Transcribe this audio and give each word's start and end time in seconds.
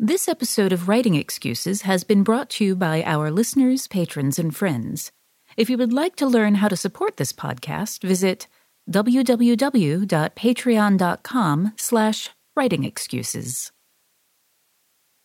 This 0.00 0.28
episode 0.28 0.72
of 0.72 0.86
Writing 0.86 1.16
Excuses 1.16 1.82
has 1.82 2.04
been 2.04 2.22
brought 2.22 2.50
to 2.50 2.64
you 2.64 2.76
by 2.76 3.02
our 3.02 3.32
listeners, 3.32 3.88
patrons, 3.88 4.38
and 4.38 4.54
friends. 4.54 5.10
If 5.56 5.68
you 5.68 5.76
would 5.76 5.92
like 5.92 6.14
to 6.16 6.26
learn 6.28 6.54
how 6.54 6.68
to 6.68 6.76
support 6.76 7.16
this 7.16 7.32
podcast, 7.32 8.02
visit 8.02 8.46
www.patreon.com 8.88 11.72
slash 11.76 12.30
writingexcuses. 12.56 13.72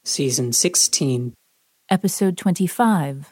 Season 0.04 0.52
16. 0.52 1.36
Episode 1.92 2.36
25. 2.36 3.32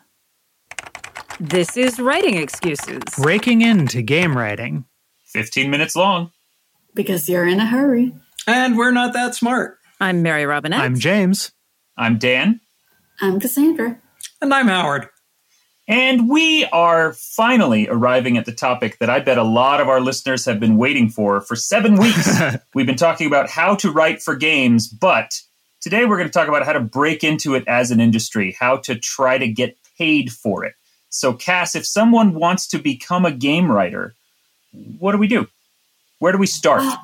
This 1.39 1.75
is 1.75 1.99
Writing 1.99 2.37
Excuses. 2.37 3.01
Breaking 3.17 3.63
into 3.63 4.03
game 4.03 4.37
writing. 4.37 4.85
15 5.29 5.71
minutes 5.71 5.95
long. 5.95 6.29
Because 6.93 7.27
you're 7.27 7.47
in 7.47 7.59
a 7.59 7.65
hurry. 7.65 8.13
And 8.45 8.77
we're 8.77 8.91
not 8.91 9.13
that 9.13 9.33
smart. 9.33 9.79
I'm 10.01 10.23
Mary 10.23 10.47
Robinette. 10.47 10.79
I'm 10.79 10.97
James. 10.97 11.51
I'm 11.95 12.17
Dan. 12.17 12.59
I'm 13.21 13.39
Cassandra. 13.39 14.01
And 14.41 14.51
I'm 14.51 14.67
Howard. 14.67 15.07
And 15.87 16.27
we 16.27 16.65
are 16.65 17.13
finally 17.13 17.87
arriving 17.87 18.35
at 18.35 18.45
the 18.45 18.51
topic 18.51 18.97
that 18.97 19.11
I 19.11 19.19
bet 19.19 19.37
a 19.37 19.43
lot 19.43 19.79
of 19.79 19.89
our 19.89 20.01
listeners 20.01 20.43
have 20.45 20.59
been 20.59 20.77
waiting 20.77 21.07
for 21.07 21.39
for 21.39 21.55
seven 21.55 21.97
weeks. 21.97 22.35
We've 22.73 22.87
been 22.87 22.95
talking 22.95 23.27
about 23.27 23.47
how 23.47 23.75
to 23.75 23.91
write 23.91 24.23
for 24.23 24.35
games, 24.35 24.87
but 24.87 25.39
today 25.81 26.05
we're 26.05 26.17
going 26.17 26.29
to 26.29 26.33
talk 26.33 26.47
about 26.47 26.65
how 26.65 26.73
to 26.73 26.79
break 26.79 27.23
into 27.23 27.53
it 27.53 27.63
as 27.67 27.91
an 27.91 27.99
industry, 27.99 28.57
how 28.59 28.77
to 28.77 28.95
try 28.95 29.37
to 29.37 29.47
get 29.47 29.77
paid 29.99 30.31
for 30.31 30.65
it. 30.65 30.73
So, 31.09 31.31
Cass, 31.31 31.75
if 31.75 31.85
someone 31.85 32.33
wants 32.33 32.65
to 32.69 32.79
become 32.79 33.23
a 33.23 33.31
game 33.31 33.71
writer, 33.71 34.15
what 34.97 35.11
do 35.11 35.19
we 35.19 35.27
do? 35.27 35.47
Where 36.17 36.31
do 36.31 36.39
we 36.39 36.47
start? 36.47 36.81
Uh, 36.81 36.97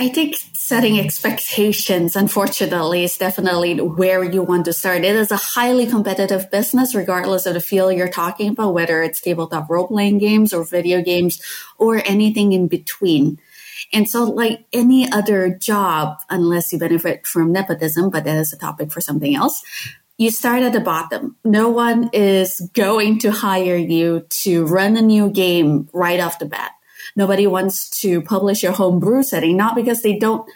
I 0.00 0.06
think 0.06 0.36
setting 0.54 1.00
expectations, 1.00 2.14
unfortunately, 2.14 3.02
is 3.02 3.18
definitely 3.18 3.80
where 3.80 4.22
you 4.22 4.44
want 4.44 4.66
to 4.66 4.72
start. 4.72 5.02
It 5.02 5.16
is 5.16 5.32
a 5.32 5.36
highly 5.36 5.86
competitive 5.86 6.52
business, 6.52 6.94
regardless 6.94 7.46
of 7.46 7.54
the 7.54 7.60
field 7.60 7.94
you're 7.94 8.08
talking 8.08 8.50
about, 8.50 8.74
whether 8.74 9.02
it's 9.02 9.20
tabletop 9.20 9.68
role 9.68 9.88
playing 9.88 10.18
games 10.18 10.52
or 10.52 10.62
video 10.62 11.02
games 11.02 11.42
or 11.78 12.00
anything 12.06 12.52
in 12.52 12.68
between. 12.68 13.40
And 13.92 14.08
so, 14.08 14.22
like 14.22 14.66
any 14.72 15.10
other 15.10 15.58
job, 15.60 16.18
unless 16.30 16.72
you 16.72 16.78
benefit 16.78 17.26
from 17.26 17.50
nepotism, 17.50 18.10
but 18.10 18.22
that 18.22 18.36
is 18.36 18.52
a 18.52 18.56
topic 18.56 18.92
for 18.92 19.00
something 19.00 19.34
else, 19.34 19.64
you 20.16 20.30
start 20.30 20.62
at 20.62 20.72
the 20.72 20.80
bottom. 20.80 21.34
No 21.44 21.70
one 21.70 22.10
is 22.12 22.70
going 22.72 23.18
to 23.20 23.32
hire 23.32 23.76
you 23.76 24.26
to 24.42 24.64
run 24.64 24.96
a 24.96 25.02
new 25.02 25.28
game 25.28 25.88
right 25.92 26.20
off 26.20 26.38
the 26.38 26.46
bat. 26.46 26.70
Nobody 27.16 27.46
wants 27.46 27.88
to 28.00 28.22
publish 28.22 28.62
your 28.62 28.72
homebrew 28.72 29.22
setting, 29.22 29.56
not 29.56 29.74
because 29.74 30.02
they 30.02 30.18
don't 30.18 30.48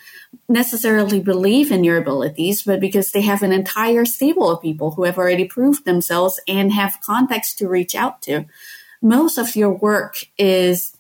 necessarily 0.48 1.20
believe 1.20 1.70
in 1.70 1.84
your 1.84 1.98
abilities, 1.98 2.62
but 2.62 2.80
because 2.80 3.10
they 3.10 3.20
have 3.22 3.42
an 3.42 3.52
entire 3.52 4.04
stable 4.04 4.50
of 4.50 4.62
people 4.62 4.92
who 4.92 5.04
have 5.04 5.18
already 5.18 5.44
proved 5.44 5.84
themselves 5.84 6.40
and 6.48 6.72
have 6.72 7.00
contacts 7.00 7.54
to 7.54 7.68
reach 7.68 7.94
out 7.94 8.22
to. 8.22 8.46
Most 9.00 9.36
of 9.38 9.56
your 9.56 9.70
work 9.70 10.16
is, 10.38 10.96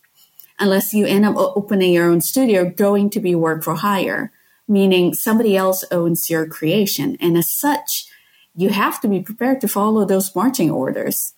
unless 0.58 0.92
you 0.92 1.06
end 1.06 1.24
up 1.24 1.36
opening 1.36 1.92
your 1.92 2.10
own 2.10 2.20
studio, 2.20 2.68
going 2.68 3.10
to 3.10 3.20
be 3.20 3.34
work 3.34 3.62
for 3.64 3.76
hire, 3.76 4.32
meaning 4.68 5.14
somebody 5.14 5.56
else 5.56 5.84
owns 5.90 6.28
your 6.28 6.46
creation. 6.46 7.16
And 7.20 7.38
as 7.38 7.50
such, 7.50 8.06
you 8.54 8.68
have 8.68 9.00
to 9.00 9.08
be 9.08 9.20
prepared 9.20 9.60
to 9.62 9.68
follow 9.68 10.04
those 10.04 10.34
marching 10.34 10.70
orders 10.70 11.34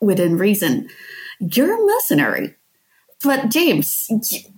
within 0.00 0.38
reason. 0.38 0.88
You're 1.40 1.74
a 1.74 1.86
mercenary. 1.86 2.54
But 3.22 3.48
James, 3.48 4.08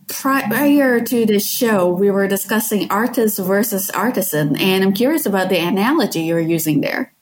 prior 0.08 1.00
to 1.00 1.26
this 1.26 1.48
show, 1.48 1.88
we 1.88 2.10
were 2.10 2.26
discussing 2.26 2.90
artist 2.90 3.38
versus 3.38 3.88
artisan, 3.90 4.56
and 4.56 4.82
I'm 4.82 4.92
curious 4.92 5.26
about 5.26 5.48
the 5.48 5.58
analogy 5.58 6.22
you're 6.22 6.40
using 6.40 6.80
there. 6.80 7.12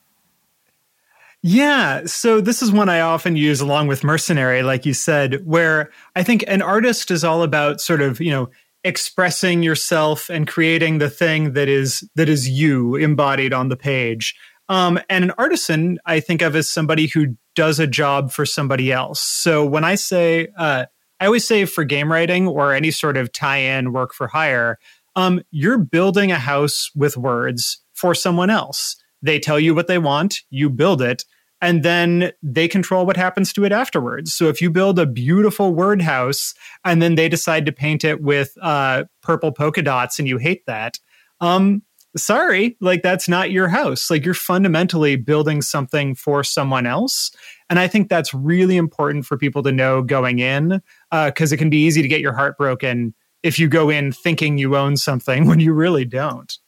Yeah, 1.43 2.07
so 2.07 2.41
this 2.41 2.63
is 2.63 2.73
one 2.73 2.89
I 2.89 3.01
often 3.01 3.37
use 3.37 3.61
along 3.61 3.87
with 3.87 4.03
mercenary, 4.03 4.63
like 4.63 4.85
you 4.85 4.95
said, 4.95 5.47
where 5.47 5.91
I 6.17 6.23
think 6.23 6.43
an 6.49 6.63
artist 6.63 7.11
is 7.11 7.23
all 7.23 7.43
about 7.43 7.81
sort 7.81 8.01
of, 8.01 8.21
you 8.21 8.31
know, 8.31 8.49
expressing 8.83 9.63
yourself 9.63 10.31
and 10.31 10.49
creating 10.49 10.99
the 10.99 11.11
thing 11.11 11.53
that 11.53 11.69
is 11.69 12.09
that 12.15 12.29
is 12.29 12.49
you 12.49 12.97
embodied 12.97 13.53
on 13.53 13.69
the 13.69 13.77
page. 13.77 14.35
Um, 14.69 14.99
and 15.09 15.25
an 15.25 15.33
artisan, 15.39 15.99
I 16.07 16.21
think 16.21 16.43
of 16.43 16.57
as 16.57 16.69
somebody 16.69 17.07
who 17.07 17.37
does 17.55 17.79
a 17.79 17.87
job 17.87 18.33
for 18.33 18.45
somebody 18.45 18.91
else. 18.91 19.21
So 19.21 19.65
when 19.65 19.85
I 19.85 19.95
say 19.95 20.49
uh, 20.59 20.87
I 21.21 21.27
always 21.27 21.47
say 21.47 21.65
for 21.65 21.85
game 21.85 22.11
writing 22.13 22.47
or 22.47 22.75
any 22.75 22.91
sort 22.91 23.17
of 23.17 23.33
tie-in 23.33 23.93
work 23.93 24.13
for 24.13 24.29
hire, 24.29 24.79
um, 25.15 25.43
you're 25.51 25.79
building 25.79 26.31
a 26.31 26.39
house 26.39 26.91
with 26.95 27.17
words 27.17 27.79
for 27.95 28.15
someone 28.15 28.51
else. 28.51 28.97
They 29.23 29.41
tell 29.41 29.59
you 29.59 29.75
what 29.75 29.87
they 29.87 29.99
want, 29.99 30.43
you 30.51 30.69
build 30.69 31.01
it, 31.01 31.25
and 31.63 31.83
then 31.83 32.33
they 32.43 32.69
control 32.69 33.07
what 33.07 33.17
happens 33.17 33.53
to 33.55 33.65
it 33.65 33.73
afterwards. 33.73 34.35
So 34.35 34.49
if 34.49 34.61
you 34.61 34.71
build 34.71 34.99
a 34.99 35.07
beautiful 35.07 35.75
word 35.75 36.03
house 36.03 36.53
and 36.85 37.01
then 37.01 37.15
they 37.15 37.29
decide 37.29 37.65
to 37.67 37.73
paint 37.73 38.05
it 38.05 38.21
with 38.21 38.53
uh, 38.61 39.05
purple 39.23 39.53
polka 39.53 39.83
dots 39.83 40.19
and 40.19 40.29
you 40.29 40.37
hate 40.37 40.67
that, 40.67 40.99
um, 41.41 41.83
sorry, 42.15 42.77
like 42.81 43.03
that's 43.03 43.29
not 43.29 43.51
your 43.51 43.69
house. 43.69 44.11
Like 44.11 44.25
you're 44.25 44.35
fundamentally 44.35 45.17
building 45.17 45.63
something 45.63 46.15
for 46.15 46.45
someone 46.45 46.87
else. 46.87 47.31
And 47.71 47.79
I 47.79 47.89
think 47.89 48.09
that's 48.09 48.35
really 48.35 48.77
important 48.77 49.27
for 49.27 49.37
people 49.37 49.63
to 49.63 49.73
know 49.73 50.03
going 50.03 50.39
in 50.39 50.83
because 51.11 51.53
uh, 51.53 51.55
it 51.55 51.59
can 51.59 51.71
be 51.71 51.85
easy 51.85 52.03
to 52.03 52.09
get 52.09 52.21
your 52.21 52.33
heart 52.33 52.57
broken 52.59 53.15
if 53.43 53.59
you 53.59 53.69
go 53.69 53.91
in 53.91 54.13
thinking 54.13 54.59
you 54.59 54.77
own 54.77 54.97
something 54.97 55.47
when 55.49 55.61
you 55.61 55.73
really 55.73 56.05
don't. 56.05 56.59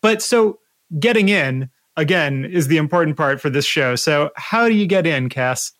But 0.00 0.22
so 0.22 0.60
getting 0.98 1.28
in, 1.28 1.70
again, 1.96 2.44
is 2.44 2.68
the 2.68 2.76
important 2.76 3.16
part 3.16 3.40
for 3.40 3.50
this 3.50 3.66
show. 3.66 3.96
So, 3.96 4.30
how 4.36 4.68
do 4.68 4.74
you 4.74 4.86
get 4.86 5.06
in, 5.06 5.28
Cass? 5.28 5.72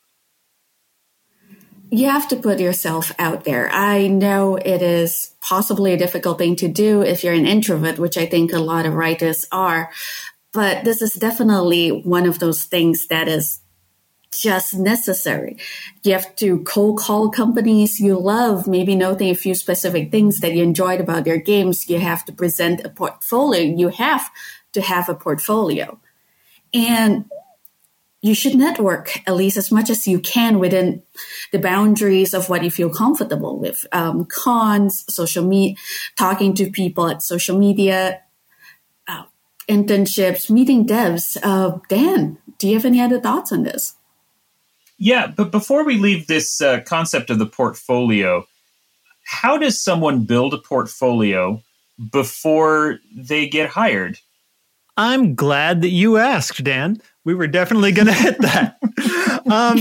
You 1.90 2.10
have 2.10 2.28
to 2.28 2.36
put 2.36 2.60
yourself 2.60 3.12
out 3.18 3.44
there. 3.44 3.70
I 3.70 4.08
know 4.08 4.56
it 4.56 4.82
is 4.82 5.34
possibly 5.40 5.94
a 5.94 5.96
difficult 5.96 6.36
thing 6.36 6.54
to 6.56 6.68
do 6.68 7.00
if 7.00 7.24
you're 7.24 7.32
an 7.32 7.46
introvert, 7.46 7.98
which 7.98 8.18
I 8.18 8.26
think 8.26 8.52
a 8.52 8.58
lot 8.58 8.84
of 8.84 8.92
writers 8.92 9.46
are. 9.50 9.90
But 10.52 10.84
this 10.84 11.00
is 11.00 11.14
definitely 11.14 11.88
one 11.88 12.26
of 12.26 12.40
those 12.40 12.64
things 12.64 13.06
that 13.06 13.26
is 13.26 13.60
just 14.30 14.74
necessary. 14.74 15.56
You 16.02 16.12
have 16.12 16.36
to 16.36 16.60
cold 16.64 16.98
call 16.98 17.30
companies 17.30 18.00
you 18.00 18.18
love, 18.18 18.66
maybe 18.66 18.94
noting 18.94 19.30
a 19.30 19.34
few 19.34 19.54
specific 19.54 20.10
things 20.10 20.40
that 20.40 20.54
you 20.54 20.62
enjoyed 20.62 21.00
about 21.00 21.24
their 21.24 21.38
games. 21.38 21.88
You 21.88 21.98
have 22.00 22.24
to 22.26 22.32
present 22.32 22.84
a 22.84 22.90
portfolio. 22.90 23.62
You 23.62 23.88
have 23.88 24.30
to 24.72 24.80
have 24.80 25.08
a 25.08 25.14
portfolio. 25.14 25.98
And 26.74 27.24
you 28.20 28.34
should 28.34 28.56
network 28.56 29.20
at 29.28 29.36
least 29.36 29.56
as 29.56 29.70
much 29.70 29.90
as 29.90 30.06
you 30.06 30.18
can 30.18 30.58
within 30.58 31.02
the 31.52 31.58
boundaries 31.58 32.34
of 32.34 32.48
what 32.48 32.64
you 32.64 32.70
feel 32.70 32.90
comfortable 32.90 33.58
with. 33.58 33.86
Um, 33.92 34.24
cons, 34.24 35.04
social 35.08 35.44
media, 35.44 35.76
talking 36.16 36.54
to 36.54 36.70
people 36.70 37.06
at 37.08 37.22
social 37.22 37.56
media, 37.56 38.20
uh, 39.06 39.24
internships, 39.68 40.50
meeting 40.50 40.84
devs. 40.84 41.36
Uh, 41.42 41.78
Dan, 41.88 42.38
do 42.58 42.66
you 42.66 42.74
have 42.74 42.84
any 42.84 43.00
other 43.00 43.20
thoughts 43.20 43.52
on 43.52 43.62
this? 43.62 43.94
Yeah, 44.98 45.28
but 45.28 45.52
before 45.52 45.84
we 45.84 45.96
leave 45.96 46.26
this 46.26 46.60
uh, 46.60 46.80
concept 46.80 47.30
of 47.30 47.38
the 47.38 47.46
portfolio, 47.46 48.46
how 49.24 49.56
does 49.56 49.82
someone 49.82 50.24
build 50.24 50.54
a 50.54 50.58
portfolio 50.58 51.62
before 52.12 52.98
they 53.14 53.48
get 53.48 53.70
hired? 53.70 54.18
I'm 54.96 55.36
glad 55.36 55.82
that 55.82 55.90
you 55.90 56.16
asked, 56.16 56.64
Dan. 56.64 57.00
We 57.24 57.34
were 57.34 57.46
definitely 57.46 57.92
going 57.92 58.08
to 58.08 58.12
hit 58.12 58.40
that. 58.40 58.78
um, 59.50 59.78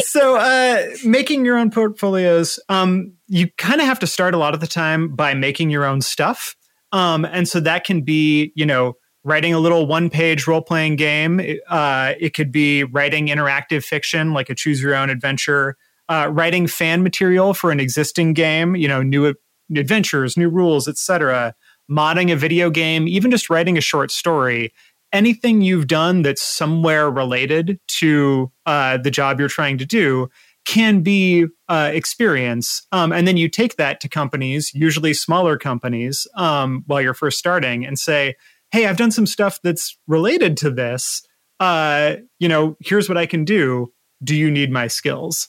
so, 0.00 0.36
uh, 0.36 0.84
making 1.04 1.46
your 1.46 1.56
own 1.56 1.70
portfolios, 1.70 2.60
um, 2.68 3.14
you 3.28 3.48
kind 3.56 3.80
of 3.80 3.86
have 3.86 4.00
to 4.00 4.06
start 4.06 4.34
a 4.34 4.38
lot 4.38 4.52
of 4.52 4.60
the 4.60 4.66
time 4.66 5.14
by 5.14 5.32
making 5.32 5.70
your 5.70 5.86
own 5.86 6.02
stuff. 6.02 6.54
Um, 6.92 7.24
and 7.24 7.48
so 7.48 7.60
that 7.60 7.84
can 7.84 8.02
be, 8.02 8.52
you 8.54 8.66
know, 8.66 8.96
writing 9.26 9.52
a 9.52 9.58
little 9.58 9.86
one 9.86 10.08
page 10.08 10.46
role 10.46 10.62
playing 10.62 10.94
game. 10.94 11.40
Uh, 11.68 12.14
it 12.20 12.32
could 12.32 12.52
be 12.52 12.84
writing 12.84 13.26
interactive 13.26 13.82
fiction, 13.82 14.32
like 14.32 14.48
a 14.48 14.54
choose 14.54 14.80
your 14.80 14.94
own 14.94 15.10
adventure, 15.10 15.76
uh, 16.08 16.30
writing 16.32 16.68
fan 16.68 17.02
material 17.02 17.52
for 17.52 17.72
an 17.72 17.80
existing 17.80 18.34
game, 18.34 18.76
you 18.76 18.86
know, 18.86 19.02
new 19.02 19.34
adventures, 19.74 20.36
new 20.36 20.48
rules, 20.48 20.86
etc. 20.86 21.56
Modding 21.90 22.32
a 22.32 22.36
video 22.36 22.70
game, 22.70 23.08
even 23.08 23.32
just 23.32 23.50
writing 23.50 23.76
a 23.76 23.80
short 23.80 24.12
story. 24.12 24.72
Anything 25.12 25.60
you've 25.60 25.88
done 25.88 26.22
that's 26.22 26.42
somewhere 26.42 27.10
related 27.10 27.80
to 27.98 28.52
uh, 28.64 28.98
the 28.98 29.10
job 29.10 29.40
you're 29.40 29.48
trying 29.48 29.76
to 29.78 29.86
do 29.86 30.28
can 30.66 31.00
be 31.00 31.46
uh, 31.68 31.90
experience. 31.92 32.86
Um, 32.92 33.12
and 33.12 33.26
then 33.26 33.36
you 33.36 33.48
take 33.48 33.76
that 33.76 34.00
to 34.00 34.08
companies, 34.08 34.72
usually 34.72 35.14
smaller 35.14 35.58
companies, 35.58 36.28
um, 36.36 36.84
while 36.86 37.00
you're 37.00 37.14
first 37.14 37.38
starting, 37.38 37.84
and 37.84 37.98
say, 37.98 38.34
"Hey, 38.70 38.86
I've 38.86 38.96
done 38.96 39.10
some 39.10 39.26
stuff 39.26 39.58
that's 39.62 39.98
related 40.06 40.56
to 40.58 40.70
this. 40.70 41.22
Uh, 41.58 42.16
you 42.38 42.48
know, 42.48 42.76
here's 42.80 43.08
what 43.08 43.18
I 43.18 43.26
can 43.26 43.44
do. 43.44 43.92
Do 44.22 44.34
you 44.34 44.50
need 44.50 44.70
my 44.70 44.86
skills?" 44.86 45.48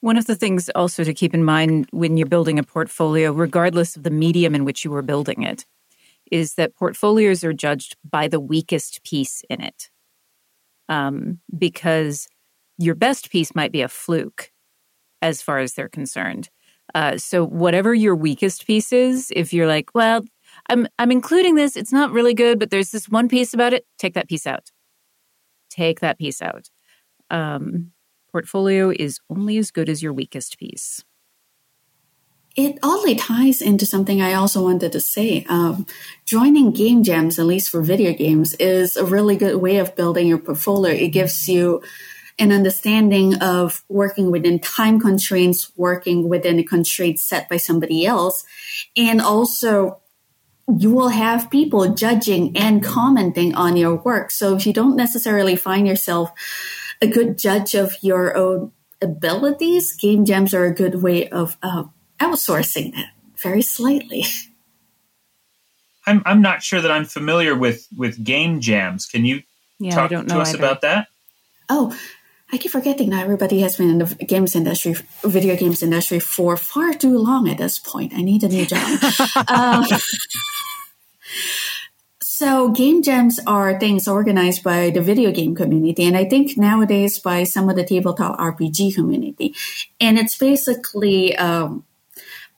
One 0.00 0.16
of 0.16 0.26
the 0.26 0.34
things 0.34 0.68
also 0.70 1.04
to 1.04 1.14
keep 1.14 1.32
in 1.32 1.44
mind 1.44 1.86
when 1.92 2.16
you're 2.16 2.26
building 2.26 2.58
a 2.58 2.64
portfolio, 2.64 3.30
regardless 3.32 3.94
of 3.94 4.02
the 4.02 4.10
medium 4.10 4.52
in 4.52 4.64
which 4.64 4.84
you 4.84 4.92
are 4.94 5.02
building 5.02 5.44
it, 5.44 5.64
is 6.32 6.54
that 6.54 6.74
portfolios 6.74 7.44
are 7.44 7.52
judged 7.52 7.96
by 8.02 8.26
the 8.26 8.40
weakest 8.40 9.04
piece 9.04 9.44
in 9.48 9.60
it. 9.60 9.90
Um, 10.88 11.38
because 11.56 12.26
your 12.78 12.96
best 12.96 13.30
piece 13.30 13.54
might 13.54 13.70
be 13.70 13.82
a 13.82 13.88
fluke 13.88 14.50
as 15.20 15.40
far 15.40 15.58
as 15.58 15.74
they're 15.74 15.88
concerned. 15.88 16.50
Uh, 16.94 17.16
so 17.16 17.46
whatever 17.46 17.94
your 17.94 18.16
weakest 18.16 18.66
piece 18.66 18.92
is, 18.92 19.32
if 19.36 19.52
you're 19.52 19.68
like, 19.68 19.94
well, 19.94 20.22
I'm 20.68 20.86
I'm 20.98 21.10
including 21.10 21.54
this, 21.54 21.76
it's 21.76 21.92
not 21.92 22.12
really 22.12 22.34
good, 22.34 22.58
but 22.58 22.70
there's 22.70 22.90
this 22.90 23.08
one 23.08 23.28
piece 23.28 23.54
about 23.54 23.72
it, 23.72 23.86
take 23.98 24.14
that 24.14 24.28
piece 24.28 24.46
out. 24.46 24.70
Take 25.70 26.00
that 26.00 26.18
piece 26.18 26.42
out. 26.42 26.68
Um, 27.30 27.92
portfolio 28.30 28.90
is 28.90 29.20
only 29.30 29.58
as 29.58 29.70
good 29.70 29.88
as 29.88 30.02
your 30.02 30.12
weakest 30.12 30.58
piece. 30.58 31.02
It 32.54 32.78
oddly 32.82 33.14
ties 33.14 33.62
into 33.62 33.86
something 33.86 34.20
I 34.20 34.34
also 34.34 34.62
wanted 34.62 34.92
to 34.92 35.00
say. 35.00 35.46
Um, 35.48 35.86
joining 36.26 36.72
game 36.72 37.02
jams, 37.02 37.38
at 37.38 37.46
least 37.46 37.70
for 37.70 37.80
video 37.80 38.12
games, 38.12 38.52
is 38.54 38.96
a 38.96 39.06
really 39.06 39.36
good 39.36 39.56
way 39.56 39.78
of 39.78 39.96
building 39.96 40.26
your 40.26 40.38
portfolio. 40.38 40.92
It 40.92 41.08
gives 41.08 41.48
you 41.48 41.82
an 42.38 42.52
understanding 42.52 43.36
of 43.36 43.82
working 43.88 44.30
within 44.30 44.58
time 44.58 45.00
constraints, 45.00 45.72
working 45.76 46.28
within 46.28 46.58
a 46.58 46.62
constraint 46.62 47.20
set 47.20 47.48
by 47.48 47.56
somebody 47.56 48.04
else, 48.04 48.44
and 48.96 49.22
also 49.22 50.01
you 50.78 50.90
will 50.90 51.08
have 51.08 51.50
people 51.50 51.94
judging 51.94 52.56
and 52.56 52.82
commenting 52.82 53.54
on 53.54 53.76
your 53.76 53.96
work. 53.96 54.30
So 54.30 54.56
if 54.56 54.66
you 54.66 54.72
don't 54.72 54.96
necessarily 54.96 55.56
find 55.56 55.86
yourself 55.86 56.32
a 57.00 57.06
good 57.06 57.38
judge 57.38 57.74
of 57.74 57.94
your 58.02 58.36
own 58.36 58.72
abilities, 59.00 59.96
game 59.96 60.24
jams 60.24 60.54
are 60.54 60.64
a 60.64 60.74
good 60.74 61.02
way 61.02 61.28
of 61.28 61.56
uh, 61.62 61.84
outsourcing 62.20 62.94
that 62.94 63.10
very 63.36 63.62
slightly. 63.62 64.24
I'm 66.06 66.22
I'm 66.26 66.42
not 66.42 66.64
sure 66.64 66.80
that 66.80 66.90
I'm 66.90 67.04
familiar 67.04 67.56
with 67.56 67.86
with 67.96 68.22
game 68.24 68.60
jams. 68.60 69.06
Can 69.06 69.24
you 69.24 69.42
yeah, 69.78 69.94
talk 69.94 70.10
to 70.10 70.38
us 70.38 70.48
either. 70.48 70.58
about 70.58 70.80
that? 70.80 71.06
Oh, 71.68 71.96
I 72.52 72.58
keep 72.58 72.70
forgetting 72.70 73.10
that 73.10 73.22
everybody 73.22 73.60
has 73.60 73.76
been 73.76 73.88
in 73.88 73.98
the 73.98 74.14
games 74.26 74.54
industry, 74.54 74.94
video 75.24 75.56
games 75.56 75.82
industry 75.82 76.18
for 76.18 76.58
far 76.58 76.92
too 76.92 77.16
long 77.16 77.48
at 77.48 77.56
this 77.56 77.78
point. 77.78 78.12
I 78.14 78.20
need 78.20 78.42
a 78.42 78.48
new 78.48 78.66
job. 78.66 78.98
uh, 79.36 79.98
so 82.42 82.70
game 82.70 83.04
jams 83.04 83.38
are 83.46 83.78
things 83.78 84.08
organized 84.08 84.64
by 84.64 84.90
the 84.90 85.00
video 85.00 85.30
game 85.30 85.54
community, 85.54 86.02
and 86.02 86.16
I 86.16 86.24
think 86.24 86.58
nowadays 86.58 87.20
by 87.20 87.44
some 87.44 87.70
of 87.70 87.76
the 87.76 87.84
tabletop 87.84 88.36
RPG 88.36 88.96
community. 88.96 89.54
And 90.00 90.18
it's 90.18 90.36
basically 90.36 91.36
um, 91.36 91.84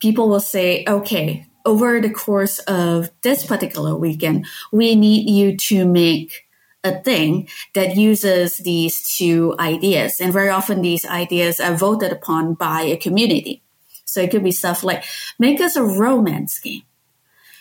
people 0.01 0.31
will 0.31 0.41
say, 0.41 0.87
okay, 0.89 1.47
over 1.67 2.01
the 2.01 2.09
course 2.09 2.61
of 2.61 3.11
this 3.21 3.45
particular 3.45 3.95
weekend, 3.95 4.47
we 4.73 4.95
need 4.95 5.29
you 5.29 5.55
to 5.69 5.85
make 5.85 6.47
a 6.83 7.03
thing 7.03 7.47
that 7.75 7.95
uses 7.95 8.57
these 8.57 9.15
two 9.15 9.55
ideas. 9.59 10.19
And 10.19 10.33
very 10.33 10.49
often 10.49 10.81
these 10.81 11.05
ideas 11.05 11.61
are 11.61 11.77
voted 11.77 12.11
upon 12.11 12.55
by 12.55 12.85
a 12.85 12.97
community. 12.97 13.63
So 14.07 14.23
it 14.23 14.31
could 14.31 14.45
be 14.45 14.51
stuff 14.51 14.83
like 14.83 15.05
make 15.39 15.61
us 15.61 15.77
a 15.77 15.85
romance 15.85 16.59
game 16.59 16.85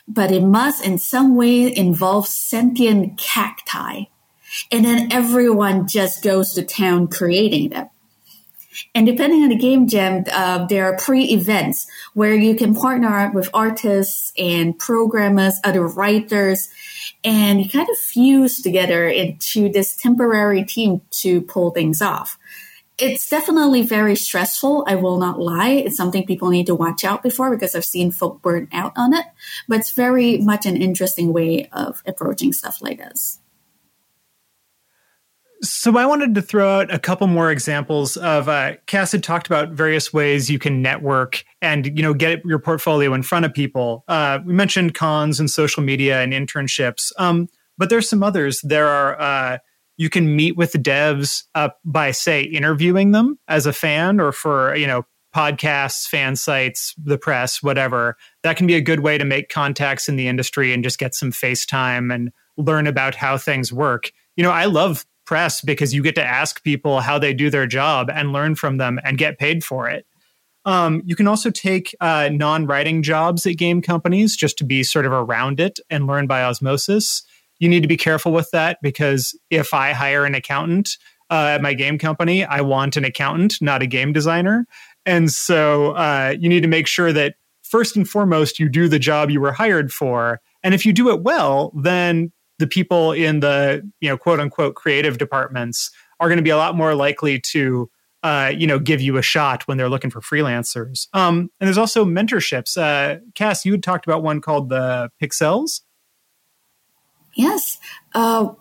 but 0.07 0.31
it 0.31 0.43
must 0.43 0.83
in 0.85 0.97
some 0.97 1.35
way 1.35 1.75
involve 1.75 2.27
sentient 2.27 3.17
cacti. 3.17 4.05
And 4.71 4.85
then 4.85 5.11
everyone 5.11 5.87
just 5.87 6.23
goes 6.23 6.53
to 6.53 6.63
town 6.63 7.07
creating 7.07 7.69
them. 7.69 7.89
And 8.95 9.05
depending 9.05 9.43
on 9.43 9.49
the 9.49 9.55
game 9.55 9.87
jam, 9.87 10.23
uh, 10.31 10.65
there 10.65 10.85
are 10.85 10.97
pre-events 10.97 11.87
where 12.13 12.33
you 12.33 12.55
can 12.55 12.75
partner 12.75 13.31
with 13.33 13.49
artists 13.53 14.31
and 14.37 14.77
programmers, 14.77 15.59
other 15.63 15.87
writers, 15.87 16.69
and 17.23 17.61
you 17.61 17.69
kind 17.69 17.87
of 17.89 17.97
fuse 17.97 18.61
together 18.61 19.07
into 19.07 19.71
this 19.71 19.95
temporary 19.95 20.63
team 20.63 21.01
to 21.11 21.41
pull 21.41 21.71
things 21.71 22.01
off 22.01 22.37
it's 22.97 23.29
definitely 23.29 23.81
very 23.81 24.15
stressful. 24.15 24.85
I 24.87 24.95
will 24.95 25.17
not 25.17 25.39
lie. 25.39 25.69
It's 25.69 25.97
something 25.97 26.25
people 26.25 26.49
need 26.49 26.67
to 26.67 26.75
watch 26.75 27.03
out 27.03 27.23
before 27.23 27.49
because 27.51 27.75
I've 27.75 27.85
seen 27.85 28.11
folk 28.11 28.41
burn 28.41 28.67
out 28.71 28.93
on 28.95 29.13
it. 29.13 29.25
But 29.67 29.79
it's 29.79 29.91
very 29.91 30.37
much 30.37 30.65
an 30.65 30.77
interesting 30.77 31.33
way 31.33 31.69
of 31.71 32.03
approaching 32.05 32.53
stuff 32.53 32.81
like 32.81 32.99
this. 32.99 33.39
So 35.63 35.97
I 35.97 36.05
wanted 36.05 36.35
to 36.35 36.41
throw 36.41 36.81
out 36.81 36.93
a 36.93 36.99
couple 36.99 37.25
more 37.27 37.49
examples 37.49 38.17
of 38.17 38.49
uh, 38.49 38.73
Cass 38.85 39.13
had 39.13 39.23
talked 39.23 39.47
about 39.47 39.69
various 39.69 40.11
ways 40.11 40.49
you 40.49 40.59
can 40.59 40.81
network 40.81 41.45
and 41.61 41.85
you 41.85 42.03
know 42.03 42.13
get 42.13 42.43
your 42.43 42.59
portfolio 42.59 43.13
in 43.13 43.23
front 43.23 43.45
of 43.45 43.53
people. 43.53 44.03
Uh, 44.09 44.39
we 44.45 44.53
mentioned 44.53 44.93
cons 44.93 45.39
and 45.39 45.49
social 45.49 45.81
media 45.81 46.21
and 46.21 46.33
internships, 46.33 47.13
um, 47.17 47.47
but 47.77 47.89
there's 47.89 48.09
some 48.09 48.23
others. 48.23 48.59
There 48.61 48.89
are 48.89 49.19
uh, 49.19 49.57
you 49.97 50.09
can 50.09 50.35
meet 50.35 50.57
with 50.57 50.73
devs 50.73 51.43
uh, 51.55 51.69
by 51.85 52.11
say 52.11 52.41
interviewing 52.41 53.11
them 53.11 53.37
as 53.47 53.65
a 53.65 53.73
fan 53.73 54.19
or 54.19 54.31
for 54.31 54.75
you 54.75 54.87
know 54.87 55.05
podcasts 55.35 56.07
fan 56.07 56.35
sites 56.35 56.93
the 56.97 57.17
press 57.17 57.63
whatever. 57.63 58.17
That 58.43 58.57
can 58.57 58.67
be 58.67 58.75
a 58.75 58.81
good 58.81 58.99
way 58.99 59.17
to 59.17 59.25
make 59.25 59.49
contacts 59.49 60.07
in 60.07 60.15
the 60.15 60.27
industry 60.27 60.73
and 60.73 60.83
just 60.83 60.99
get 60.99 61.15
some 61.15 61.31
facetime 61.31 62.13
and 62.13 62.31
learn 62.57 62.85
about 62.85 63.15
how 63.15 63.37
things 63.37 63.73
work. 63.73 64.11
You 64.35 64.43
know 64.43 64.51
i 64.51 64.65
love 64.65 65.05
press 65.25 65.61
because 65.61 65.93
you 65.93 66.03
get 66.03 66.15
to 66.15 66.23
ask 66.23 66.63
people 66.63 66.99
how 66.99 67.17
they 67.17 67.33
do 67.33 67.49
their 67.49 67.67
job 67.67 68.09
and 68.13 68.33
learn 68.33 68.55
from 68.55 68.77
them 68.77 68.99
and 69.03 69.17
get 69.17 69.39
paid 69.39 69.63
for 69.63 69.89
it. 69.89 70.05
Um, 70.65 71.01
you 71.05 71.15
can 71.15 71.27
also 71.27 71.49
take 71.49 71.95
uh, 71.99 72.29
non-writing 72.31 73.03
jobs 73.03 73.45
at 73.45 73.57
game 73.57 73.81
companies 73.81 74.35
just 74.35 74.57
to 74.59 74.63
be 74.63 74.83
sort 74.83 75.05
of 75.05 75.11
around 75.11 75.59
it 75.59 75.79
and 75.89 76.07
learn 76.07 76.25
by 76.27 76.43
osmosis 76.43 77.23
you 77.59 77.69
need 77.69 77.81
to 77.81 77.87
be 77.87 77.97
careful 77.97 78.31
with 78.31 78.49
that 78.51 78.79
because 78.81 79.37
if 79.49 79.73
I 79.73 79.93
hire 79.93 80.25
an 80.25 80.35
accountant 80.35 80.97
uh, 81.29 81.51
at 81.55 81.61
my 81.61 81.73
game 81.73 81.97
company, 81.97 82.45
I 82.45 82.61
want 82.61 82.97
an 82.97 83.05
accountant, 83.05 83.55
not 83.61 83.81
a 83.81 83.87
game 83.87 84.13
designer. 84.13 84.65
And 85.05 85.31
so 85.31 85.91
uh, 85.91 86.35
you 86.39 86.49
need 86.49 86.61
to 86.61 86.67
make 86.67 86.87
sure 86.87 87.13
that 87.13 87.35
first 87.63 87.95
and 87.95 88.07
foremost, 88.07 88.59
you 88.59 88.69
do 88.69 88.87
the 88.87 88.99
job 88.99 89.29
you 89.29 89.41
were 89.41 89.51
hired 89.51 89.91
for. 89.91 90.41
And 90.63 90.73
if 90.73 90.85
you 90.85 90.93
do 90.93 91.09
it 91.09 91.23
well, 91.23 91.71
then 91.75 92.31
the 92.59 92.67
people 92.67 93.11
in 93.11 93.39
the 93.39 93.89
you 93.99 94.09
know 94.09 94.17
quote 94.17 94.39
unquote 94.39 94.75
creative 94.75 95.17
departments 95.17 95.91
are 96.19 96.27
going 96.27 96.37
to 96.37 96.43
be 96.43 96.51
a 96.51 96.57
lot 96.57 96.75
more 96.75 96.95
likely 96.95 97.39
to 97.39 97.89
uh, 98.21 98.53
you 98.55 98.67
know 98.67 98.79
give 98.79 99.01
you 99.01 99.17
a 99.17 99.21
shot 99.21 99.67
when 99.67 99.77
they're 99.77 99.89
looking 99.89 100.11
for 100.11 100.21
freelancers. 100.21 101.07
Um, 101.13 101.49
and 101.59 101.67
there's 101.67 101.77
also 101.77 102.05
mentorships. 102.05 102.77
Uh, 102.77 103.19
Cass, 103.35 103.65
you 103.65 103.73
had 103.73 103.83
talked 103.83 104.05
about 104.05 104.23
one 104.23 104.39
called 104.39 104.69
the 104.69 105.09
Pixelles. 105.21 105.81
Yes. 107.33 107.79
Uh, 108.13 108.53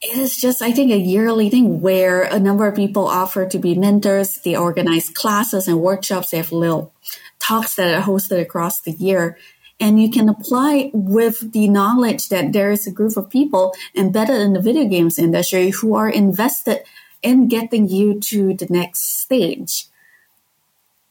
it 0.00 0.18
is 0.18 0.36
just, 0.36 0.62
I 0.62 0.72
think, 0.72 0.90
a 0.90 0.96
yearly 0.96 1.48
thing 1.48 1.80
where 1.80 2.22
a 2.22 2.40
number 2.40 2.66
of 2.66 2.74
people 2.74 3.06
offer 3.06 3.46
to 3.46 3.58
be 3.58 3.76
mentors. 3.76 4.40
They 4.44 4.56
organize 4.56 5.08
classes 5.08 5.68
and 5.68 5.80
workshops. 5.80 6.30
They 6.30 6.38
have 6.38 6.50
little 6.50 6.92
talks 7.38 7.76
that 7.76 7.94
are 7.94 8.02
hosted 8.02 8.40
across 8.40 8.80
the 8.80 8.90
year. 8.92 9.38
And 9.78 10.00
you 10.00 10.10
can 10.10 10.28
apply 10.28 10.90
with 10.92 11.52
the 11.52 11.68
knowledge 11.68 12.28
that 12.28 12.52
there 12.52 12.70
is 12.70 12.86
a 12.86 12.92
group 12.92 13.16
of 13.16 13.30
people 13.30 13.74
embedded 13.96 14.40
in 14.40 14.52
the 14.52 14.60
video 14.60 14.86
games 14.86 15.18
industry 15.18 15.70
who 15.70 15.94
are 15.94 16.08
invested 16.08 16.82
in 17.22 17.48
getting 17.48 17.88
you 17.88 18.20
to 18.20 18.54
the 18.54 18.66
next 18.68 19.20
stage. 19.20 19.86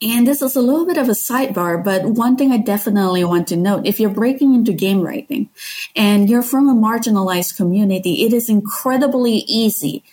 And 0.03 0.25
this 0.27 0.41
is 0.41 0.55
a 0.55 0.61
little 0.61 0.87
bit 0.87 0.97
of 0.97 1.09
a 1.09 1.11
sidebar, 1.11 1.83
but 1.83 2.05
one 2.05 2.35
thing 2.35 2.51
I 2.51 2.57
definitely 2.57 3.23
want 3.23 3.47
to 3.49 3.55
note, 3.55 3.85
if 3.85 3.99
you're 3.99 4.09
breaking 4.09 4.55
into 4.55 4.73
game 4.73 5.01
writing 5.01 5.49
and 5.95 6.27
you're 6.27 6.41
from 6.41 6.67
a 6.67 6.73
marginalized 6.73 7.55
community, 7.55 8.25
it 8.25 8.33
is 8.33 8.49
incredibly 8.49 9.43
easy 9.47 10.03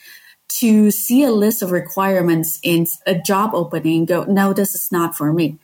to 0.49 0.91
see 0.91 1.23
a 1.23 1.31
list 1.31 1.63
of 1.63 1.71
requirements 1.71 2.59
in 2.63 2.87
a 3.07 3.15
job 3.15 3.55
opening 3.55 4.05
go, 4.05 4.25
no, 4.25 4.53
this 4.53 4.75
is 4.75 4.91
not 4.91 5.17
for 5.17 5.33
me. 5.33 5.59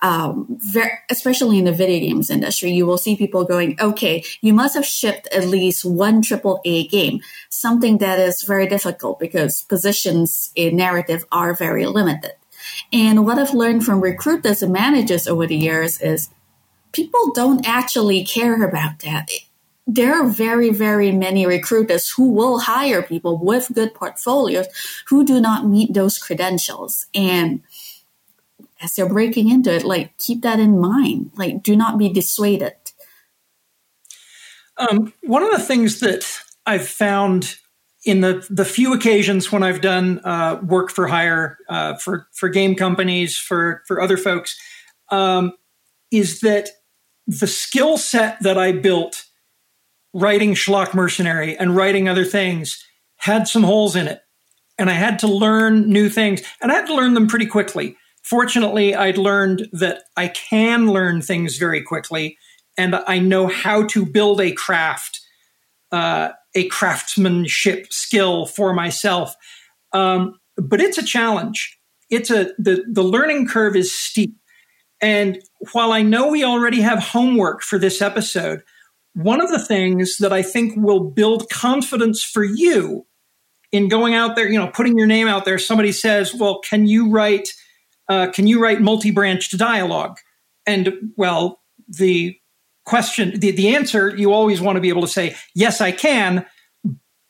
Um, 0.00 0.58
especially 1.10 1.58
in 1.58 1.64
the 1.64 1.72
video 1.72 2.00
games 2.00 2.30
industry, 2.30 2.70
you 2.70 2.86
will 2.86 2.98
see 2.98 3.16
people 3.16 3.44
going, 3.44 3.76
okay, 3.80 4.24
you 4.40 4.54
must 4.54 4.74
have 4.74 4.86
shipped 4.86 5.28
at 5.28 5.46
least 5.46 5.84
one 5.84 6.22
triple 6.22 6.60
A 6.64 6.86
game, 6.86 7.20
something 7.48 7.98
that 7.98 8.18
is 8.18 8.42
very 8.42 8.66
difficult 8.66 9.18
because 9.18 9.62
positions 9.62 10.50
in 10.54 10.76
narrative 10.76 11.24
are 11.30 11.52
very 11.52 11.86
limited. 11.86 12.32
And 12.92 13.24
what 13.24 13.38
I've 13.38 13.54
learned 13.54 13.84
from 13.84 14.00
recruiters 14.00 14.62
and 14.62 14.72
managers 14.72 15.26
over 15.26 15.46
the 15.46 15.56
years 15.56 16.00
is 16.00 16.30
people 16.92 17.32
don't 17.32 17.66
actually 17.66 18.24
care 18.24 18.62
about 18.62 19.00
that 19.00 19.30
there 19.88 20.12
are 20.12 20.28
very, 20.28 20.68
very 20.68 21.10
many 21.10 21.46
recruiters 21.46 22.10
who 22.10 22.30
will 22.30 22.60
hire 22.60 23.02
people 23.02 23.38
with 23.42 23.72
good 23.72 23.94
portfolios 23.94 24.66
who 25.06 25.24
do 25.24 25.40
not 25.40 25.66
meet 25.66 25.94
those 25.94 26.18
credentials. 26.18 27.06
And 27.14 27.62
as 28.82 28.94
they're 28.94 29.08
breaking 29.08 29.48
into 29.48 29.74
it, 29.74 29.84
like 29.84 30.16
keep 30.18 30.42
that 30.42 30.60
in 30.60 30.78
mind. 30.78 31.30
Like 31.36 31.62
do 31.62 31.74
not 31.74 31.98
be 31.98 32.10
dissuaded. 32.10 32.74
Um, 34.76 35.14
one 35.22 35.42
of 35.42 35.50
the 35.50 35.58
things 35.58 36.00
that 36.00 36.38
I've 36.66 36.86
found 36.86 37.56
in 38.04 38.20
the 38.20 38.46
the 38.48 38.64
few 38.64 38.92
occasions 38.94 39.50
when 39.50 39.62
I've 39.62 39.80
done 39.80 40.20
uh, 40.24 40.60
work 40.62 40.90
for 40.90 41.08
hire 41.08 41.58
uh, 41.68 41.96
for 41.96 42.28
for 42.32 42.48
game 42.48 42.74
companies 42.74 43.36
for 43.36 43.82
for 43.86 44.00
other 44.00 44.16
folks 44.16 44.58
um, 45.10 45.52
is 46.10 46.40
that 46.40 46.70
the 47.26 47.46
skill 47.46 47.98
set 47.98 48.42
that 48.42 48.56
I 48.56 48.72
built 48.72 49.24
writing 50.14 50.54
Schlock 50.54 50.94
Mercenary 50.94 51.56
and 51.56 51.76
writing 51.76 52.08
other 52.08 52.24
things 52.24 52.82
had 53.16 53.46
some 53.46 53.62
holes 53.62 53.94
in 53.94 54.08
it. 54.08 54.22
And 54.78 54.88
I 54.88 54.94
had 54.94 55.18
to 55.20 55.26
learn 55.26 55.90
new 55.90 56.08
things, 56.08 56.42
and 56.62 56.70
I 56.70 56.76
had 56.76 56.86
to 56.86 56.94
learn 56.94 57.14
them 57.14 57.26
pretty 57.26 57.46
quickly. 57.46 57.96
Fortunately, 58.22 58.94
I'd 58.94 59.18
learned 59.18 59.68
that 59.72 60.02
I 60.16 60.28
can 60.28 60.86
learn 60.86 61.20
things 61.20 61.56
very 61.56 61.82
quickly, 61.82 62.38
and 62.76 62.94
I 62.94 63.18
know 63.18 63.48
how 63.48 63.86
to 63.88 64.06
build 64.06 64.40
a 64.40 64.52
craft, 64.52 65.20
uh, 65.90 66.30
a 66.58 66.68
craftsmanship 66.68 67.92
skill 67.92 68.46
for 68.46 68.72
myself. 68.74 69.34
Um, 69.92 70.38
but 70.56 70.80
it's 70.80 70.98
a 70.98 71.04
challenge. 71.04 71.78
It's 72.10 72.30
a 72.30 72.52
the 72.58 72.84
the 72.90 73.02
learning 73.02 73.48
curve 73.48 73.76
is 73.76 73.94
steep, 73.94 74.34
and 75.00 75.38
while 75.72 75.92
I 75.92 76.02
know 76.02 76.28
we 76.28 76.44
already 76.44 76.80
have 76.80 76.98
homework 76.98 77.62
for 77.62 77.78
this 77.78 78.02
episode, 78.02 78.62
one 79.14 79.40
of 79.40 79.50
the 79.50 79.64
things 79.64 80.16
that 80.18 80.32
I 80.32 80.42
think 80.42 80.74
will 80.76 81.10
build 81.10 81.50
confidence 81.50 82.22
for 82.22 82.44
you 82.44 83.06
in 83.72 83.88
going 83.88 84.14
out 84.14 84.36
there, 84.36 84.48
you 84.48 84.58
know, 84.58 84.68
putting 84.68 84.96
your 84.96 85.06
name 85.06 85.28
out 85.28 85.44
there, 85.44 85.58
somebody 85.58 85.92
says, 85.92 86.34
well, 86.34 86.60
can 86.60 86.86
you 86.86 87.10
write, 87.10 87.50
uh, 88.08 88.28
can 88.32 88.46
you 88.46 88.62
write 88.62 88.80
multi-branched 88.80 89.56
dialogue? 89.58 90.18
And 90.66 91.12
well, 91.16 91.60
the 91.88 92.36
question, 92.88 93.38
the, 93.38 93.52
the 93.52 93.76
answer, 93.76 94.16
you 94.16 94.32
always 94.32 94.60
want 94.60 94.76
to 94.76 94.80
be 94.80 94.88
able 94.88 95.02
to 95.02 95.08
say, 95.08 95.36
yes, 95.54 95.80
I 95.80 95.92
can, 95.92 96.44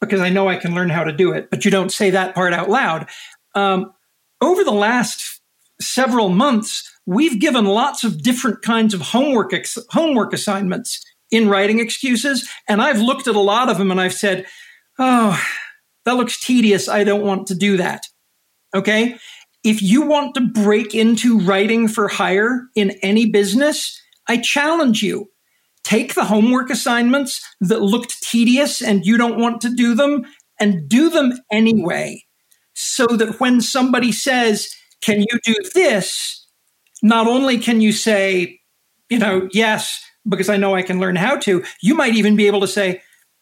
because 0.01 0.21
I 0.21 0.31
know 0.31 0.49
I 0.49 0.57
can 0.57 0.75
learn 0.75 0.89
how 0.89 1.05
to 1.05 1.13
do 1.13 1.33
it, 1.33 1.51
but 1.51 1.65
you 1.65 1.71
don't 1.71 1.93
say 1.93 2.11
that 2.11 2.35
part 2.35 2.55
out 2.55 2.71
loud. 2.71 3.09
Um, 3.55 3.93
over 4.41 4.63
the 4.63 4.71
last 4.71 5.41
several 5.81 6.29
months, 6.29 6.91
we've 7.07 7.41
given 7.41 7.65
lots 7.65 8.05
of 8.05 8.23
different 8.23 8.63
kinds 8.63 8.95
of 8.95 9.01
homework, 9.01 9.53
ex- 9.53 9.79
homework 9.91 10.33
assignments 10.33 11.05
in 11.31 11.49
writing 11.49 11.81
excuses. 11.81 12.49
And 12.69 12.81
I've 12.81 13.01
looked 13.01 13.27
at 13.27 13.35
a 13.35 13.41
lot 13.41 13.69
of 13.69 13.79
them 13.79 13.91
and 13.91 14.01
I've 14.01 14.15
said, 14.15 14.47
oh, 14.99 15.43
that 16.05 16.17
looks 16.17 16.39
tedious. 16.39 16.89
I 16.89 17.05
don't 17.05 17.23
want 17.23 17.49
to 17.49 17.55
do 17.55 17.77
that. 17.77 18.07
Okay. 18.75 19.17
If 19.65 19.83
you 19.83 20.03
want 20.03 20.35
to 20.37 20.41
break 20.41 20.95
into 20.95 21.41
writing 21.41 21.89
for 21.89 22.09
hire 22.09 22.69
in 22.75 22.93
any 23.03 23.27
business, 23.27 24.01
I 24.29 24.37
challenge 24.37 25.03
you. 25.03 25.31
Take 25.89 26.15
the 26.15 26.27
homework 26.27 26.69
assignments 26.69 27.41
that 27.63 27.81
looked 27.81 28.23
tedious 28.23 28.83
and 28.83 29.07
you 29.07 29.17
don't 29.17 29.41
want 29.41 29.63
to 29.63 29.75
do 29.75 29.95
them 29.95 30.27
and 30.61 30.87
do 30.87 31.09
them 31.09 31.33
anyway. 31.51 32.25
So 32.75 33.07
that 33.07 33.41
when 33.41 33.63
somebody 33.63 34.13
says, 34.13 34.69
Can 35.01 35.23
you 35.23 35.41
do 35.43 35.55
this? 35.75 36.47
Not 37.03 37.27
only 37.27 37.57
can 37.57 37.81
you 37.81 37.93
say, 37.93 38.61
you 39.09 39.19
know, 39.19 39.49
yes, 39.53 40.05
because 40.29 40.51
I 40.51 40.59
know 40.59 40.75
I 40.75 40.83
can 40.83 41.01
learn 41.01 41.17
how 41.17 41.39
to, 41.39 41.65
you 41.81 41.95
might 41.95 42.15
even 42.15 42.37
be 42.37 42.49
able 42.49 42.61
to 42.61 42.69
say, 42.69 43.01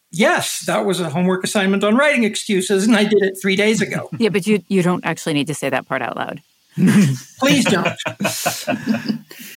yes, 0.09 0.63
that 0.67 0.85
was 0.85 1.01
a 1.01 1.09
homework 1.09 1.43
assignment 1.43 1.83
on 1.83 1.97
writing 1.97 2.23
excuses, 2.23 2.87
and 2.87 2.95
I 2.95 3.03
did 3.03 3.21
it 3.23 3.33
three 3.41 3.57
days 3.57 3.81
ago. 3.81 4.09
Yeah, 4.19 4.29
but 4.29 4.47
you 4.47 4.63
you 4.69 4.83
don't 4.83 5.05
actually 5.05 5.33
need 5.33 5.47
to 5.47 5.53
say 5.53 5.69
that 5.69 5.85
part 5.85 6.01
out 6.01 6.15
loud. 6.15 6.41
Please 7.39 7.65
don't. 7.65 7.97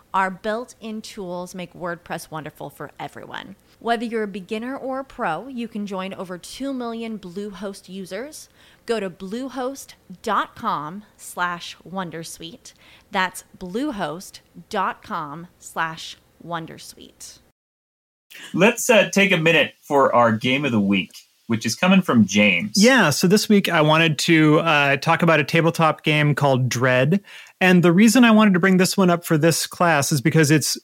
our 0.13 0.29
built 0.29 0.75
in 0.79 1.01
tools 1.01 1.55
make 1.55 1.73
WordPress 1.73 2.29
wonderful 2.31 2.69
for 2.69 2.91
everyone. 2.99 3.55
Whether 3.79 4.05
you're 4.05 4.23
a 4.23 4.27
beginner 4.27 4.75
or 4.77 4.99
a 4.99 5.03
pro, 5.03 5.47
you 5.47 5.67
can 5.67 5.87
join 5.87 6.13
over 6.13 6.37
2 6.37 6.73
million 6.73 7.17
Bluehost 7.17 7.89
users. 7.89 8.49
Go 8.85 8.99
to 8.99 9.09
bluehost.com 9.09 11.03
slash 11.17 11.77
wondersuite. 11.87 12.73
That's 13.11 13.43
bluehost.com 13.57 15.47
slash 15.59 16.17
wondersuite. 16.45 17.39
Let's 18.53 18.89
uh, 18.89 19.09
take 19.09 19.31
a 19.31 19.37
minute 19.37 19.73
for 19.81 20.13
our 20.15 20.31
game 20.31 20.65
of 20.65 20.71
the 20.71 20.79
week, 20.79 21.11
which 21.51 21.65
is 21.65 21.75
coming 21.75 22.01
from 22.01 22.25
James. 22.25 22.71
Yeah, 22.77 23.09
so 23.09 23.27
this 23.27 23.49
week 23.49 23.67
I 23.67 23.81
wanted 23.81 24.17
to 24.19 24.59
uh, 24.61 24.95
talk 24.95 25.21
about 25.21 25.41
a 25.41 25.43
tabletop 25.43 26.01
game 26.01 26.33
called 26.33 26.69
Dread. 26.69 27.21
And 27.59 27.83
the 27.83 27.91
reason 27.91 28.23
I 28.23 28.31
wanted 28.31 28.53
to 28.53 28.59
bring 28.61 28.77
this 28.77 28.95
one 28.95 29.09
up 29.09 29.25
for 29.25 29.37
this 29.37 29.67
class 29.67 30.13
is 30.13 30.21
because 30.21 30.49
it's 30.49 30.77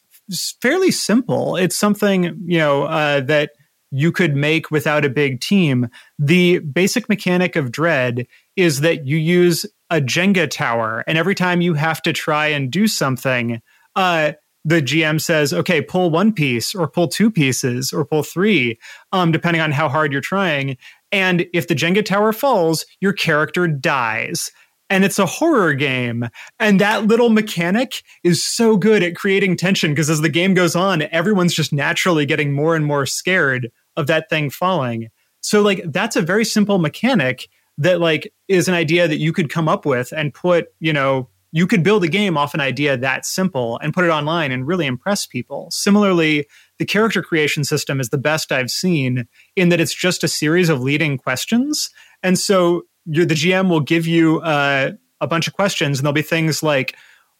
fairly 0.61 0.91
simple. 0.91 1.55
It's 1.55 1.77
something, 1.77 2.37
you 2.45 2.57
know, 2.57 2.83
uh, 2.83 3.21
that 3.21 3.51
you 3.91 4.11
could 4.11 4.35
make 4.35 4.69
without 4.69 5.05
a 5.05 5.09
big 5.09 5.39
team. 5.39 5.87
The 6.19 6.59
basic 6.59 7.07
mechanic 7.07 7.55
of 7.55 7.71
Dread 7.71 8.27
is 8.57 8.81
that 8.81 9.07
you 9.07 9.15
use 9.15 9.65
a 9.89 10.01
Jenga 10.01 10.49
tower, 10.49 11.01
and 11.07 11.17
every 11.17 11.33
time 11.33 11.61
you 11.61 11.75
have 11.75 12.01
to 12.01 12.11
try 12.11 12.47
and 12.47 12.69
do 12.69 12.89
something, 12.89 13.61
uh, 13.95 14.33
the 14.67 14.81
GM 14.81 15.21
says, 15.21 15.53
okay, 15.53 15.81
pull 15.81 16.09
one 16.09 16.33
piece 16.33 16.75
or 16.75 16.89
pull 16.89 17.07
two 17.07 17.31
pieces 17.31 17.93
or 17.93 18.03
pull 18.03 18.21
three, 18.21 18.77
um, 19.13 19.31
depending 19.31 19.61
on 19.61 19.71
how 19.71 19.87
hard 19.87 20.11
you're 20.11 20.19
trying. 20.19 20.75
And 21.09 21.45
if 21.53 21.69
the 21.69 21.73
Jenga 21.73 22.03
tower 22.03 22.33
falls, 22.33 22.85
your 22.99 23.13
character 23.13 23.65
dies 23.65 24.51
and 24.89 25.05
it's 25.05 25.19
a 25.19 25.25
horror 25.25 25.73
game. 25.73 26.27
And 26.59 26.81
that 26.81 27.05
little 27.05 27.29
mechanic 27.29 28.03
is 28.25 28.45
so 28.45 28.75
good 28.75 29.03
at 29.03 29.15
creating 29.15 29.55
tension 29.55 29.91
because 29.91 30.09
as 30.09 30.19
the 30.19 30.27
game 30.27 30.53
goes 30.53 30.75
on, 30.75 31.03
everyone's 31.13 31.53
just 31.53 31.71
naturally 31.71 32.25
getting 32.25 32.51
more 32.51 32.75
and 32.75 32.85
more 32.85 33.05
scared 33.05 33.71
of 33.95 34.07
that 34.07 34.29
thing 34.29 34.49
falling. 34.49 35.07
So 35.39 35.61
like 35.61 35.81
that's 35.85 36.17
a 36.17 36.21
very 36.21 36.43
simple 36.43 36.77
mechanic 36.77 37.47
that 37.77 38.01
like 38.01 38.33
is 38.49 38.67
an 38.67 38.73
idea 38.73 39.07
that 39.07 39.19
you 39.19 39.31
could 39.31 39.49
come 39.49 39.69
up 39.69 39.85
with 39.85 40.11
and 40.11 40.33
put, 40.33 40.67
you 40.81 40.91
know, 40.91 41.29
you 41.51 41.65
could 41.65 41.83
build 41.83 42.03
a 42.03 42.07
game 42.07 42.37
off 42.37 42.53
an 42.53 42.59
idea 42.59 42.97
that 42.97 43.25
simple 43.25 43.79
and 43.81 43.93
put 43.93 44.03
it 44.03 44.09
online 44.09 44.51
and 44.51 44.67
really 44.67 44.85
impress 44.85 45.25
people. 45.25 45.69
Similarly, 45.71 46.45
the 46.77 46.85
character 46.85 47.21
creation 47.21 47.63
system 47.63 47.99
is 47.99 48.09
the 48.09 48.17
best 48.17 48.51
I've 48.51 48.69
seen 48.69 49.27
in 49.55 49.69
that 49.69 49.79
it's 49.79 49.93
just 49.95 50.23
a 50.23 50.27
series 50.27 50.69
of 50.69 50.81
leading 50.81 51.17
questions. 51.17 51.89
And 52.21 52.37
so 52.37 52.83
the 53.05 53.25
GM 53.25 53.69
will 53.69 53.79
give 53.79 54.05
you 54.05 54.41
uh, 54.41 54.91
a 55.21 55.27
bunch 55.27 55.47
of 55.47 55.53
questions, 55.53 55.99
and 55.99 56.05
there'll 56.05 56.13
be 56.13 56.21
things 56.21 56.61
like, 56.61 56.95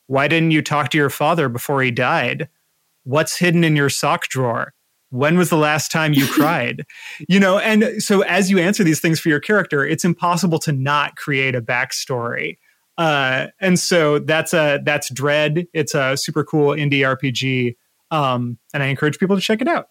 Why 0.08 0.28
didn't 0.28 0.52
you 0.52 0.62
talk 0.62 0.90
to 0.92 0.98
your 0.98 1.10
father 1.10 1.50
before 1.50 1.82
he 1.82 1.92
died? 1.92 2.48
What's 3.04 3.38
hidden 3.38 3.64
in 3.64 3.76
your 3.76 3.90
sock 3.90 4.28
drawer? 4.28 4.74
When 5.10 5.38
was 5.38 5.50
the 5.50 5.58
last 5.58 5.92
time 5.92 6.14
you 6.14 6.28
cried? 6.32 6.86
You 7.28 7.40
know, 7.40 7.60
and 7.60 8.02
so 8.02 8.22
as 8.22 8.50
you 8.50 8.60
answer 8.60 8.84
these 8.84 9.00
things 9.00 9.20
for 9.20 9.30
your 9.30 9.40
character, 9.40 9.86
it's 9.86 10.06
impossible 10.06 10.60
to 10.60 10.72
not 10.72 11.16
create 11.16 11.56
a 11.56 11.62
backstory. 11.62 12.58
Uh, 12.98 13.48
and 13.60 13.78
so 13.78 14.20
that's 14.20 14.54
a 14.54 14.80
that's 14.84 15.12
Dread. 15.12 15.68
It's 15.74 15.94
a 15.94 16.18
super 16.18 16.44
cool 16.44 16.70
indie 16.70 17.02
RPG, 17.02 17.76
um, 18.10 18.58
and 18.74 18.82
I 18.82 18.88
encourage 18.88 19.20
people 19.20 19.36
to 19.36 19.42
check 19.42 19.62
it 19.62 19.68
out. 19.68 19.90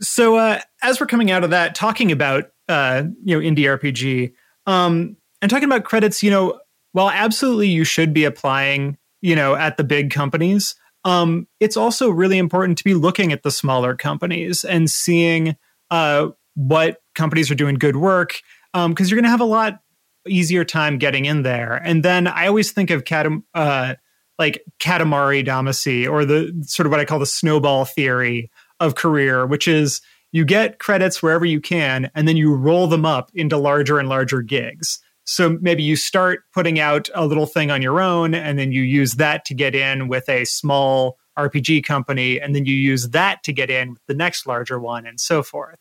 So 0.00 0.36
uh, 0.36 0.60
as 0.82 1.00
we're 1.00 1.06
coming 1.06 1.30
out 1.30 1.42
of 1.42 1.50
that, 1.50 1.74
talking 1.74 2.12
about 2.12 2.50
uh, 2.68 3.04
you 3.24 3.38
know 3.38 3.46
indie 3.46 3.64
RPG, 3.64 4.32
um, 4.66 5.16
and 5.40 5.50
talking 5.50 5.64
about 5.64 5.84
credits, 5.84 6.22
you 6.22 6.30
know, 6.30 6.60
while 6.92 7.10
absolutely 7.10 7.68
you 7.68 7.84
should 7.84 8.12
be 8.12 8.24
applying, 8.24 8.98
you 9.22 9.34
know, 9.34 9.54
at 9.54 9.78
the 9.78 9.84
big 9.84 10.10
companies, 10.10 10.74
um, 11.04 11.46
it's 11.60 11.76
also 11.76 12.10
really 12.10 12.36
important 12.36 12.76
to 12.78 12.84
be 12.84 12.92
looking 12.92 13.32
at 13.32 13.42
the 13.42 13.50
smaller 13.50 13.94
companies 13.94 14.64
and 14.64 14.90
seeing 14.90 15.56
uh, 15.90 16.28
what 16.54 17.00
companies 17.14 17.50
are 17.50 17.54
doing 17.54 17.76
good 17.76 17.96
work 17.96 18.40
because 18.72 18.84
um, 18.84 18.94
you're 18.98 19.16
going 19.16 19.24
to 19.24 19.30
have 19.30 19.40
a 19.40 19.44
lot 19.44 19.80
easier 20.28 20.64
time 20.64 20.98
getting 20.98 21.24
in 21.24 21.42
there. 21.42 21.74
And 21.84 22.02
then 22.02 22.26
I 22.26 22.46
always 22.46 22.72
think 22.72 22.90
of 22.90 23.04
Katam- 23.04 23.44
uh, 23.54 23.94
like 24.38 24.62
Katamari 24.78 25.46
Damacy 25.46 26.08
or 26.10 26.24
the 26.24 26.52
sort 26.66 26.86
of 26.86 26.90
what 26.90 27.00
I 27.00 27.04
call 27.04 27.18
the 27.18 27.26
snowball 27.26 27.84
theory 27.84 28.50
of 28.80 28.94
career, 28.94 29.46
which 29.46 29.66
is 29.66 30.00
you 30.32 30.44
get 30.44 30.78
credits 30.78 31.22
wherever 31.22 31.44
you 31.44 31.60
can 31.60 32.10
and 32.14 32.28
then 32.28 32.36
you 32.36 32.54
roll 32.54 32.86
them 32.86 33.06
up 33.06 33.30
into 33.34 33.56
larger 33.56 33.98
and 33.98 34.08
larger 34.08 34.42
gigs. 34.42 34.98
So 35.24 35.58
maybe 35.60 35.82
you 35.82 35.96
start 35.96 36.40
putting 36.52 36.78
out 36.78 37.08
a 37.14 37.26
little 37.26 37.46
thing 37.46 37.70
on 37.70 37.82
your 37.82 38.00
own 38.00 38.34
and 38.34 38.58
then 38.58 38.70
you 38.70 38.82
use 38.82 39.14
that 39.14 39.44
to 39.46 39.54
get 39.54 39.74
in 39.74 40.08
with 40.08 40.28
a 40.28 40.44
small 40.44 41.18
RPG 41.38 41.84
company 41.84 42.40
and 42.40 42.54
then 42.54 42.64
you 42.64 42.74
use 42.74 43.10
that 43.10 43.42
to 43.44 43.52
get 43.52 43.70
in 43.70 43.90
with 43.90 44.06
the 44.06 44.14
next 44.14 44.46
larger 44.46 44.78
one 44.78 45.06
and 45.06 45.20
so 45.20 45.42
forth. 45.42 45.78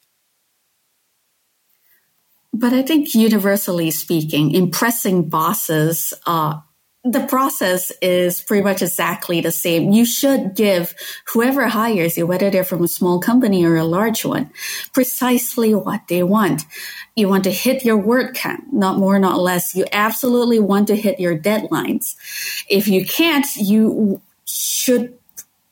But 2.58 2.72
I 2.72 2.84
think 2.84 3.14
universally 3.14 3.92
speaking, 3.92 4.52
impressing 4.52 5.28
bosses, 5.28 6.14
uh, 6.26 6.62
the 7.04 7.28
process 7.28 7.92
is 8.02 8.42
pretty 8.42 8.64
much 8.64 8.82
exactly 8.82 9.42
the 9.42 9.52
same. 9.52 9.92
You 9.92 10.06
should 10.06 10.56
give 10.56 10.96
whoever 11.28 11.68
hires 11.68 12.18
you, 12.18 12.26
whether 12.26 12.50
they're 12.50 12.64
from 12.64 12.84
a 12.84 12.88
small 12.88 13.20
company 13.20 13.66
or 13.66 13.76
a 13.76 13.84
large 13.84 14.24
one, 14.24 14.52
precisely 14.94 15.76
what 15.76 16.08
they 16.08 16.24
want. 16.24 16.64
You 17.16 17.28
want 17.28 17.44
to 17.44 17.52
hit 17.52 17.84
your 17.84 17.98
word 17.98 18.36
count, 18.36 18.72
not 18.72 18.98
more, 18.98 19.20
not 19.20 19.38
less. 19.38 19.76
You 19.76 19.86
absolutely 19.92 20.60
want 20.60 20.88
to 20.88 20.96
hit 20.96 21.20
your 21.20 21.38
deadlines. 21.38 22.16
If 22.70 22.88
you 22.88 23.06
can't, 23.06 23.46
you 23.58 24.22
should 24.46 25.18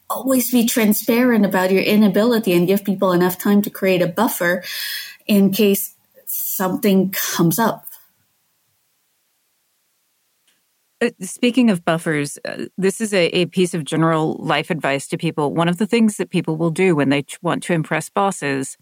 always 0.10 0.52
be 0.52 0.66
transparent 0.66 1.46
about 1.46 1.72
your 1.72 1.82
inability 1.82 2.52
and 2.52 2.68
give 2.68 2.84
people 2.84 3.14
enough 3.14 3.38
time 3.38 3.62
to 3.62 3.70
create 3.70 4.02
a 4.02 4.08
buffer 4.08 4.64
in 5.26 5.52
case 5.52 5.93
something 6.64 7.12
comes 7.12 7.60
up. 7.60 7.86
Uh, 11.02 11.10
speaking 11.20 11.70
of 11.70 11.84
buffers, 11.84 12.38
uh, 12.46 12.66
this 12.78 13.02
is 13.02 13.14
a, 13.14 13.26
a, 13.36 13.46
piece 13.48 13.74
of 13.74 13.84
general 13.84 14.38
life 14.40 14.70
advice 14.70 15.06
to 15.10 15.18
people. 15.18 15.54
One 15.54 15.68
of 15.68 15.78
the 15.78 15.86
things 15.86 16.16
that 16.16 16.30
people 16.30 16.56
will 16.56 16.72
do 16.72 16.96
when 16.96 17.10
they 17.10 17.26
want 17.42 17.64
to 17.64 17.74
impress 17.74 18.10
bosses 18.10 18.78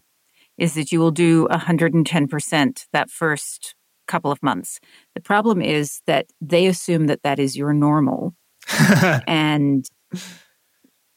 is 0.56 0.74
that 0.74 0.92
you 0.92 1.00
will 1.00 1.10
do 1.10 1.48
110% 1.48 2.86
that 2.92 3.10
first 3.10 3.74
couple 4.06 4.30
of 4.30 4.40
months. 4.42 4.78
The 5.16 5.20
problem 5.20 5.60
is 5.60 6.02
that 6.06 6.26
they 6.40 6.66
assume 6.66 7.08
that 7.08 7.24
that 7.24 7.40
is 7.40 7.56
your 7.56 7.72
normal. 7.72 8.36
and 9.26 9.84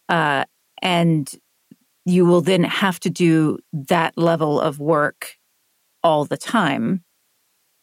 uh, 0.09 0.45
and 0.81 1.31
you 2.05 2.25
will 2.25 2.41
then 2.41 2.63
have 2.63 2.99
to 3.01 3.11
do 3.11 3.59
that 3.73 4.17
level 4.17 4.59
of 4.59 4.79
work 4.79 5.35
all 6.05 6.23
the 6.23 6.37
time. 6.37 7.03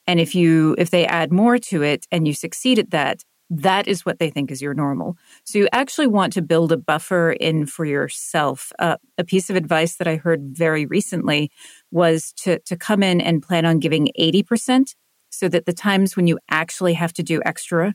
And 0.06 0.20
if 0.20 0.34
you 0.34 0.76
if 0.78 0.90
they 0.90 1.04
add 1.06 1.32
more 1.32 1.58
to 1.58 1.82
it 1.82 2.06
and 2.12 2.26
you 2.26 2.34
succeed 2.34 2.78
at 2.78 2.90
that, 2.90 3.24
that 3.50 3.88
is 3.88 4.06
what 4.06 4.18
they 4.18 4.30
think 4.30 4.50
is 4.50 4.62
your 4.62 4.74
normal. 4.74 5.16
So 5.44 5.58
you 5.58 5.68
actually 5.72 6.06
want 6.06 6.32
to 6.34 6.42
build 6.42 6.72
a 6.72 6.76
buffer 6.76 7.32
in 7.32 7.66
for 7.66 7.84
yourself. 7.84 8.72
Uh, 8.78 8.96
a 9.18 9.24
piece 9.24 9.50
of 9.50 9.56
advice 9.56 9.96
that 9.96 10.06
I 10.06 10.16
heard 10.16 10.56
very 10.56 10.86
recently 10.86 11.50
was 11.90 12.32
to 12.44 12.60
to 12.60 12.76
come 12.76 13.02
in 13.02 13.20
and 13.20 13.42
plan 13.42 13.66
on 13.66 13.80
giving 13.80 14.08
80% 14.18 14.94
so 15.30 15.48
that 15.48 15.66
the 15.66 15.72
times 15.72 16.16
when 16.16 16.28
you 16.28 16.38
actually 16.48 16.94
have 16.94 17.12
to 17.14 17.22
do 17.24 17.42
extra 17.44 17.94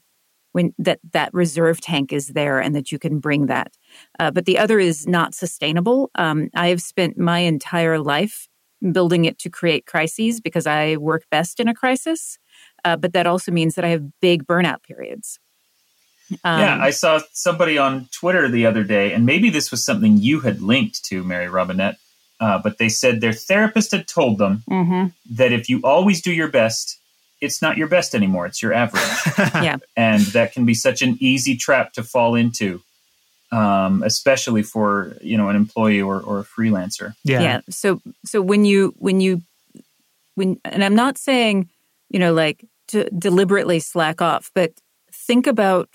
when 0.52 0.73
that 0.78 0.99
that 1.13 1.34
reserve 1.34 1.80
tank 1.80 2.12
is 2.12 2.30
there 2.30 2.60
and 2.60 2.75
that 2.75 2.91
you 2.91 2.99
can 2.99 3.19
bring 3.19 3.45
that. 3.45 3.71
Uh, 4.19 4.32
but 4.32 4.45
the 4.45 4.58
other 4.58 4.80
is 4.80 5.08
not 5.08 5.34
sustainable. 5.34 6.10
Um, 6.15 6.49
I 6.54 6.67
have 6.67 6.82
spent 6.82 7.17
my 7.17 7.39
entire 7.39 7.99
life 7.99 8.47
building 8.92 9.26
it 9.26 9.40
to 9.40 9.50
create 9.50 9.86
crises 9.86 10.40
because 10.40 10.68
I 10.68 10.98
work 10.98 11.24
best 11.32 11.60
in 11.60 11.68
a 11.68 11.74
crisis. 11.74 12.38
Uh, 12.86 12.96
but 12.96 13.13
that 13.13 13.28
also 13.28 13.52
means 13.52 13.76
that 13.76 13.86
I 13.86 13.90
have 13.90 14.20
big 14.22 14.46
burnout 14.46 14.84
periods. 14.84 15.40
Um, 16.44 16.60
yeah, 16.60 16.78
I 16.82 16.90
saw 16.90 17.22
somebody 17.32 17.78
on 17.78 18.10
Twitter 18.12 18.50
the 18.50 18.66
other 18.66 18.84
day, 18.84 19.13
and 19.13 19.26
maybe 19.26 19.50
this 19.50 19.72
was 19.72 19.84
something 19.84 20.18
you 20.18 20.42
had 20.42 20.62
linked 20.62 21.06
to, 21.06 21.24
Mary 21.24 21.48
Robinette. 21.48 21.98
Uh, 22.40 22.60
but 22.60 22.78
they 22.78 22.90
said 22.90 23.20
their 23.20 23.34
therapist 23.34 23.92
had 23.92 24.08
told 24.08 24.38
them 24.38 24.63
mm-hmm. 24.70 25.08
that 25.36 25.52
if 25.52 25.70
you 25.70 25.82
always 25.84 26.22
do 26.22 26.32
your 26.32 26.50
best, 26.50 27.00
it's 27.42 27.62
not 27.62 27.78
your 27.78 27.88
best 27.88 28.13
anymore; 28.13 28.46
it's 28.46 28.62
your 28.62 28.74
average. 28.74 29.04
yeah, 29.63 29.78
and 29.96 30.22
that 30.28 30.54
can 30.54 30.66
be 30.66 30.74
such 30.74 31.02
an 31.02 31.18
easy 31.20 31.56
trap 31.56 31.94
to 31.94 32.04
fall 32.04 32.36
into 32.36 32.82
um, 33.51 34.03
especially 34.03 34.63
for 34.63 35.15
you 35.21 35.38
know 35.38 35.49
an 35.49 35.55
employee 35.55 36.01
or, 36.01 36.21
or 36.21 36.39
a 36.39 36.43
freelancer. 36.43 37.13
Yeah. 37.23 37.41
Yeah. 37.41 37.62
So 37.69 38.01
so 38.25 38.41
when 38.41 38.65
you 38.65 38.93
when 38.97 39.21
you 39.21 39.41
when 40.36 40.60
and 40.65 40.83
I'm 40.83 40.95
not 40.95 41.17
saying 41.17 41.69
you 42.10 42.19
know 42.19 42.33
like 42.33 42.65
to 42.89 43.10
deliberately 43.12 43.79
slack 43.79 44.21
off, 44.21 44.51
but 44.53 44.73
think 45.12 45.47
about 45.47 45.89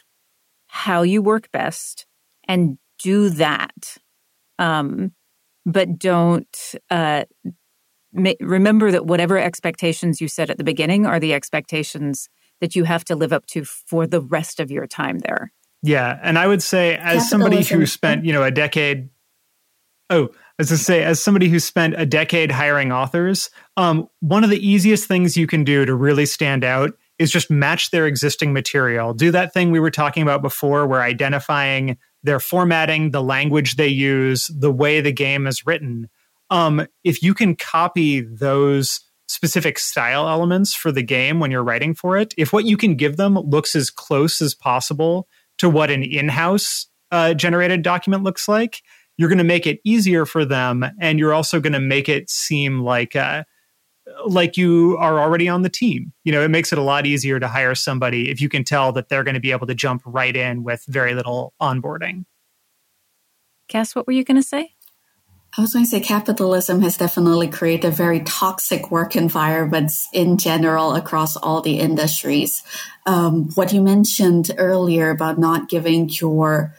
how 0.67 1.03
you 1.03 1.23
work 1.23 1.51
best 1.53 2.07
and 2.49 2.79
do 2.99 3.31
that. 3.31 3.99
Um, 4.59 5.13
but 5.65 5.99
don't 5.99 6.75
uh, 6.91 7.25
ma- 8.13 8.33
remember 8.41 8.91
that 8.91 9.07
whatever 9.07 9.39
expectations 9.39 10.21
you 10.21 10.29
set 10.29 10.51
at 10.51 10.59
the 10.59 10.65
beginning 10.65 11.07
are 11.07 11.21
the 11.21 11.35
expectations 11.35 12.29
that 12.61 12.77
you 12.77 12.85
have 12.85 13.05
to 13.05 13.17
live 13.17 13.33
up 13.33 13.47
to 13.47 13.65
for 13.65 14.07
the 14.07 14.21
rest 14.21 14.61
of 14.61 14.71
your 14.71 14.87
time 14.87 15.19
there. 15.19 15.53
Yeah, 15.83 16.19
and 16.23 16.39
I 16.39 16.47
would 16.47 16.63
say 16.63 16.97
as 16.97 17.29
somebody 17.29 17.63
who 17.63 17.87
spent, 17.87 18.25
you 18.27 18.33
know, 18.33 18.43
a 18.43 18.51
decade 18.51 19.11
Oh, 20.13 20.29
as 20.59 20.71
I 20.71 20.75
say, 20.75 21.03
as 21.03 21.23
somebody 21.23 21.49
who 21.49 21.59
spent 21.59 21.95
a 21.97 22.05
decade 22.05 22.51
hiring 22.51 22.93
authors, 22.93 23.49
um, 23.79 24.09
one 24.21 24.45
of 24.45 24.51
the 24.51 24.69
easiest 24.69 25.09
things 25.09 25.39
you 25.39 25.47
can 25.47 25.65
do 25.65 25.87
to 25.87 25.95
really 25.95 26.27
stand 26.27 26.65
out 26.65 26.91
is 27.19 27.33
just 27.33 27.51
match 27.51 27.91
their 27.91 28.07
existing 28.07 28.53
material. 28.53 29.15
Do 29.15 29.31
that 29.31 29.55
thing 29.55 29.71
we 29.71 29.81
were 29.81 29.91
talking 29.91 30.23
about 30.23 30.43
before, 30.43 30.87
where 30.87 31.01
identifying 31.01 31.97
their 32.23 32.41
formatting, 32.41 33.11
the 33.11 33.23
language 33.23 33.77
they 33.77 33.89
use, 33.89 34.51
the 34.55 34.71
way 34.71 35.01
the 35.01 35.13
game 35.13 35.47
is 35.47 35.65
written. 35.65 36.11
Um, 36.51 36.87
if 37.05 37.23
you 37.23 37.33
can 37.33 37.57
copy 37.57 38.21
those 38.21 39.01
specific 39.29 39.79
style 39.79 40.29
elements 40.29 40.75
for 40.75 40.93
the 40.93 41.03
game 41.03 41.41
when 41.41 41.51
you're 41.51 41.65
writing 41.65 41.95
for 41.95 42.19
it, 42.19 42.35
if 42.37 42.53
what 42.53 42.67
you 42.67 42.77
can 42.77 42.97
give 42.97 43.17
them 43.17 43.39
looks 43.39 43.75
as 43.75 43.91
close 43.91 44.43
as 44.43 44.55
possible 44.55 45.27
to 45.63 45.69
what 45.69 45.93
an 45.93 46.03
in-house 46.03 46.89
uh, 47.13 47.35
generated 47.35 47.83
document 47.83 48.25
looks 48.25 48.49
like. 48.49 48.83
You're 49.17 49.29
going 49.29 49.39
to 49.39 49.45
make 49.45 49.65
it 49.65 49.79
easier 49.85 50.27
for 50.27 50.45
them 50.45 50.85
and 51.01 51.21
you're 51.21 51.33
also 51.33 51.61
going 51.61 51.73
to 51.73 51.81
make 51.81 52.09
it 52.09 52.29
seem 52.29 52.81
like 52.81 53.15
uh, 53.15 53.45
like 54.27 54.57
you 54.57 54.97
are 54.99 55.21
already 55.21 55.49
on 55.49 55.63
the 55.63 55.69
team. 55.69 56.13
You 56.25 56.33
know 56.33 56.43
it 56.43 56.49
makes 56.49 56.73
it 56.73 56.79
a 56.79 56.83
lot 56.83 57.07
easier 57.07 57.39
to 57.39 57.47
hire 57.47 57.77
somebody 57.77 58.29
if 58.29 58.41
you 58.41 58.49
can 58.49 58.65
tell 58.65 58.91
that 58.93 59.09
they're 59.09 59.23
going 59.23 59.37
to 59.37 59.41
be 59.41 59.53
able 59.53 59.69
to 59.69 59.75
jump 59.75 60.03
right 60.05 60.35
in 60.35 60.65
with 60.65 60.85
very 60.89 61.15
little 61.15 61.55
onboarding. 61.63 62.25
Cass 63.69 63.95
what 63.95 64.09
were 64.09 64.13
you 64.13 64.25
going 64.25 64.41
to 64.41 64.43
say 64.43 64.75
I 65.57 65.61
was 65.61 65.75
going 65.75 65.85
to 65.85 65.91
say 65.91 66.01
capitalism 66.01 66.81
has 66.81 66.97
definitely 66.97 67.49
created 67.49 67.93
very 67.93 68.21
toxic 68.21 68.91
work 68.91 69.17
environments 69.17 70.09
in 70.11 70.39
general 70.39 70.95
across 70.95 71.37
all 71.37 71.61
the 71.61 71.79
industries. 71.79 72.63
Um, 73.05 73.51
what 73.55 73.71
you 73.71 73.83
mentioned 73.83 74.51
earlier 74.57 75.11
about 75.11 75.39
not 75.39 75.69
giving 75.69 76.09
your 76.09 76.75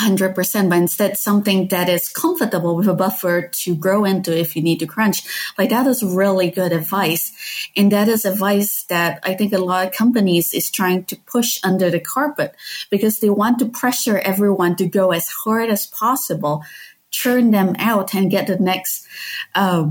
100%, 0.00 0.68
but 0.68 0.78
instead 0.78 1.16
something 1.16 1.68
that 1.68 1.88
is 1.88 2.08
comfortable 2.08 2.74
with 2.74 2.88
a 2.88 2.94
buffer 2.94 3.42
to 3.42 3.76
grow 3.76 4.04
into 4.04 4.36
if 4.36 4.56
you 4.56 4.62
need 4.62 4.80
to 4.80 4.86
crunch. 4.86 5.22
Like 5.56 5.70
that 5.70 5.86
is 5.86 6.02
really 6.02 6.50
good 6.50 6.72
advice. 6.72 7.32
And 7.76 7.92
that 7.92 8.08
is 8.08 8.24
advice 8.24 8.84
that 8.88 9.20
I 9.22 9.34
think 9.34 9.52
a 9.52 9.58
lot 9.58 9.86
of 9.86 9.92
companies 9.92 10.52
is 10.52 10.70
trying 10.70 11.04
to 11.04 11.16
push 11.16 11.60
under 11.62 11.90
the 11.90 12.00
carpet 12.00 12.56
because 12.90 13.20
they 13.20 13.30
want 13.30 13.60
to 13.60 13.68
pressure 13.68 14.18
everyone 14.18 14.74
to 14.76 14.86
go 14.86 15.12
as 15.12 15.28
hard 15.28 15.68
as 15.68 15.86
possible 15.86 16.64
churn 17.10 17.50
them 17.50 17.74
out 17.78 18.14
and 18.14 18.30
get 18.30 18.46
the 18.46 18.58
next 18.58 19.06
uh, 19.54 19.88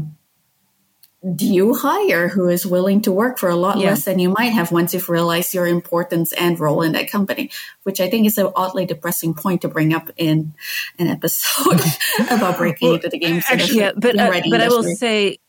do 1.35 1.45
you 1.51 1.73
hire 1.73 2.27
who 2.27 2.47
is 2.47 2.65
willing 2.65 3.01
to 3.01 3.11
work 3.11 3.39
for 3.39 3.49
a 3.49 3.55
lot 3.55 3.79
Yeah. 3.79 3.87
less 3.89 4.05
than 4.05 4.19
you 4.19 4.29
might 4.29 4.53
have 4.53 4.71
once 4.71 4.93
you've 4.93 5.09
realized 5.09 5.53
your 5.53 5.67
importance 5.67 6.31
and 6.31 6.59
role 6.59 6.83
in 6.83 6.91
that 6.93 7.09
company? 7.09 7.49
Which 7.83 7.99
I 7.99 8.09
think 8.09 8.27
is 8.27 8.37
an 8.37 8.49
oddly 8.55 8.85
depressing 8.85 9.33
point 9.33 9.61
to 9.63 9.67
bring 9.67 9.93
up 9.93 10.09
in 10.15 10.53
an 10.99 11.07
episode 11.07 11.81
about 12.31 12.57
breaking 12.57 12.93
into 12.93 13.09
the 13.09 13.17
games. 13.17 13.45
industry, 13.51 13.77
yeah, 13.79 13.91
but 13.97 14.17
uh, 14.17 14.41
but 14.49 14.61
I 14.61 14.67
will 14.67 14.83
say, 14.83 15.39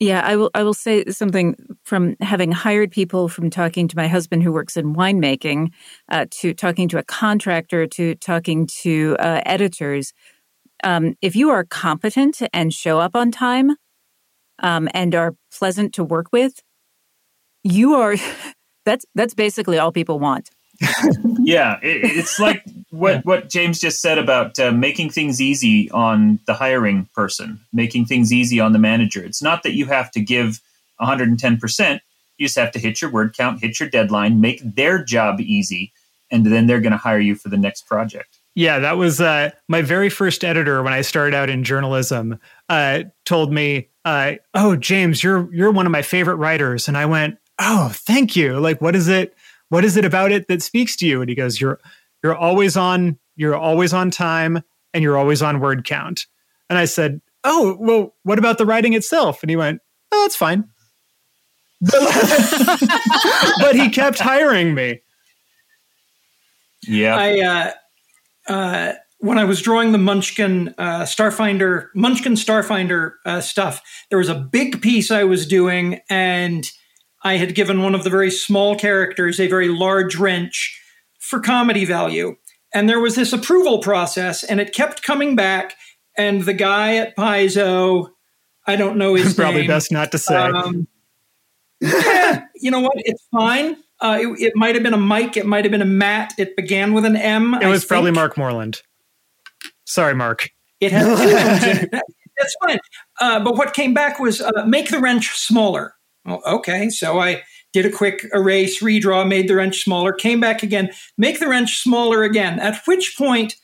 yeah, 0.00 0.22
I 0.24 0.36
will 0.36 0.50
I 0.54 0.62
will 0.62 0.74
say 0.74 1.04
something 1.10 1.54
from 1.84 2.16
having 2.20 2.52
hired 2.52 2.90
people, 2.90 3.28
from 3.28 3.50
talking 3.50 3.86
to 3.86 3.96
my 3.96 4.08
husband 4.08 4.42
who 4.42 4.50
works 4.50 4.78
in 4.78 4.94
winemaking, 4.94 5.68
uh, 6.10 6.24
to 6.40 6.54
talking 6.54 6.88
to 6.88 6.98
a 6.98 7.02
contractor, 7.04 7.86
to 7.86 8.14
talking 8.14 8.66
to 8.82 9.16
uh, 9.20 9.42
editors. 9.44 10.14
Um, 10.82 11.16
if 11.20 11.36
you 11.36 11.50
are 11.50 11.64
competent 11.64 12.40
and 12.54 12.72
show 12.72 12.98
up 12.98 13.14
on 13.14 13.30
time, 13.30 13.76
um, 14.60 14.88
and 14.94 15.14
are 15.14 15.34
pleasant 15.52 15.92
to 15.94 16.04
work 16.04 16.28
with, 16.32 16.62
you 17.62 17.94
are. 17.94 18.16
That's 18.86 19.04
that's 19.14 19.34
basically 19.34 19.78
all 19.78 19.92
people 19.92 20.18
want. 20.18 20.48
Yeah, 21.40 21.78
it, 21.82 22.16
it's 22.16 22.38
like 22.38 22.64
what 22.90 23.24
what 23.24 23.50
James 23.50 23.80
just 23.80 24.00
said 24.00 24.18
about 24.18 24.58
uh, 24.58 24.72
making 24.72 25.10
things 25.10 25.40
easy 25.40 25.90
on 25.90 26.40
the 26.46 26.54
hiring 26.54 27.08
person, 27.14 27.60
making 27.72 28.06
things 28.06 28.32
easy 28.32 28.60
on 28.60 28.72
the 28.72 28.78
manager. 28.78 29.22
It's 29.22 29.42
not 29.42 29.62
that 29.62 29.72
you 29.72 29.86
have 29.86 30.10
to 30.12 30.20
give 30.20 30.60
110%. 31.00 32.00
You 32.38 32.46
just 32.46 32.58
have 32.58 32.72
to 32.72 32.78
hit 32.78 33.02
your 33.02 33.10
word 33.10 33.36
count, 33.36 33.60
hit 33.60 33.78
your 33.78 33.88
deadline, 33.88 34.40
make 34.40 34.60
their 34.62 35.04
job 35.04 35.40
easy, 35.40 35.92
and 36.30 36.46
then 36.46 36.66
they're 36.66 36.80
going 36.80 36.92
to 36.92 36.98
hire 36.98 37.20
you 37.20 37.34
for 37.34 37.50
the 37.50 37.58
next 37.58 37.86
project. 37.86 38.38
Yeah, 38.54 38.80
that 38.80 38.96
was 38.96 39.20
uh, 39.20 39.50
my 39.68 39.82
very 39.82 40.08
first 40.08 40.44
editor 40.44 40.82
when 40.82 40.92
I 40.92 41.02
started 41.02 41.34
out 41.34 41.50
in 41.50 41.62
journalism. 41.62 42.40
Uh, 42.68 43.04
told 43.24 43.52
me, 43.52 43.88
uh, 44.04 44.34
"Oh, 44.54 44.76
James, 44.76 45.22
you're 45.22 45.52
you're 45.54 45.70
one 45.70 45.86
of 45.86 45.92
my 45.92 46.02
favorite 46.02 46.36
writers," 46.36 46.88
and 46.88 46.96
I 46.96 47.06
went, 47.06 47.38
"Oh, 47.60 47.90
thank 47.94 48.34
you. 48.34 48.58
Like, 48.58 48.80
what 48.80 48.96
is 48.96 49.06
it? 49.06 49.34
What 49.70 49.84
is 49.84 49.96
it 49.96 50.04
about 50.04 50.30
it 50.30 50.46
that 50.48 50.62
speaks 50.62 50.94
to 50.96 51.06
you?" 51.06 51.20
And 51.20 51.28
he 51.28 51.34
goes, 51.34 51.60
"You're 51.60 51.80
you're 52.22 52.36
always 52.36 52.76
on. 52.76 53.18
You're 53.36 53.56
always 53.56 53.94
on 53.94 54.10
time, 54.10 54.62
and 54.92 55.02
you're 55.02 55.16
always 55.16 55.42
on 55.42 55.60
word 55.60 55.84
count." 55.84 56.26
And 56.68 56.78
I 56.78 56.84
said, 56.84 57.20
"Oh, 57.42 57.76
well, 57.80 58.14
what 58.22 58.38
about 58.38 58.58
the 58.58 58.66
writing 58.66 58.92
itself?" 58.92 59.42
And 59.42 59.50
he 59.50 59.56
went, 59.56 59.80
"Oh, 60.12 60.22
that's 60.22 60.36
fine." 60.36 60.68
but 63.60 63.74
he 63.74 63.88
kept 63.88 64.18
hiring 64.18 64.74
me. 64.74 65.00
Yeah. 66.86 67.16
I 67.16 67.40
uh, 67.40 68.52
uh, 68.52 68.92
when 69.18 69.38
I 69.38 69.44
was 69.44 69.62
drawing 69.62 69.92
the 69.92 69.98
Munchkin 69.98 70.74
uh, 70.78 71.02
Starfinder 71.02 71.88
Munchkin 71.94 72.34
Starfinder 72.34 73.14
uh, 73.24 73.40
stuff, 73.40 73.82
there 74.08 74.18
was 74.18 74.28
a 74.28 74.34
big 74.34 74.82
piece 74.82 75.10
I 75.10 75.24
was 75.24 75.46
doing, 75.46 76.00
and 76.08 76.70
I 77.22 77.36
had 77.36 77.54
given 77.54 77.82
one 77.82 77.94
of 77.94 78.04
the 78.04 78.10
very 78.10 78.30
small 78.30 78.76
characters 78.76 79.38
a 79.38 79.46
very 79.46 79.68
large 79.68 80.16
wrench 80.16 80.80
for 81.18 81.40
comedy 81.40 81.84
value. 81.84 82.36
And 82.72 82.88
there 82.88 83.00
was 83.00 83.14
this 83.16 83.32
approval 83.32 83.78
process, 83.80 84.44
and 84.44 84.60
it 84.60 84.72
kept 84.72 85.02
coming 85.02 85.36
back. 85.36 85.74
And 86.16 86.42
the 86.42 86.52
guy 86.54 86.96
at 86.96 87.16
Paizo, 87.16 88.08
I 88.66 88.76
don't 88.76 88.96
know 88.96 89.14
his 89.14 89.34
Probably 89.36 89.62
name. 89.62 89.68
best 89.68 89.92
not 89.92 90.12
to 90.12 90.18
say. 90.18 90.36
Um, 90.36 90.86
yeah, 91.80 92.44
you 92.56 92.70
know 92.70 92.80
what? 92.80 92.94
It's 92.96 93.26
fine. 93.32 93.76
Uh, 94.00 94.18
it, 94.20 94.40
it 94.40 94.52
might 94.56 94.74
have 94.74 94.84
been 94.84 94.94
a 94.94 94.98
Mike. 94.98 95.36
It 95.36 95.46
might 95.46 95.64
have 95.64 95.72
been 95.72 95.82
a 95.82 95.86
Matt. 95.86 96.32
It 96.38 96.56
began 96.56 96.92
with 96.94 97.04
an 97.04 97.16
M. 97.16 97.54
It 97.54 97.64
I 97.64 97.68
was 97.68 97.84
probably. 97.84 98.10
Mark 98.12 98.36
Moreland. 98.38 98.82
Sorry, 99.84 100.14
Mark. 100.14 100.50
It 100.80 100.92
has 100.92 101.06
two 101.20 101.36
M's 101.36 101.64
in 101.64 101.84
it. 101.84 102.02
That's 102.38 102.56
fine. 102.64 102.78
Uh, 103.20 103.40
but 103.44 103.56
what 103.56 103.74
came 103.74 103.92
back 103.92 104.18
was 104.18 104.40
uh, 104.40 104.64
make 104.66 104.88
the 104.90 105.00
wrench 105.00 105.36
smaller. 105.36 105.94
Well, 106.30 106.42
okay, 106.46 106.88
so 106.90 107.18
I 107.18 107.42
did 107.72 107.86
a 107.86 107.90
quick 107.90 108.24
erase, 108.32 108.82
redraw, 108.82 109.26
made 109.26 109.48
the 109.48 109.56
wrench 109.56 109.82
smaller, 109.82 110.12
came 110.12 110.40
back 110.40 110.62
again, 110.62 110.90
make 111.18 111.40
the 111.40 111.48
wrench 111.48 111.82
smaller 111.82 112.22
again. 112.22 112.58
At 112.58 112.82
which 112.86 113.16
point, 113.16 113.56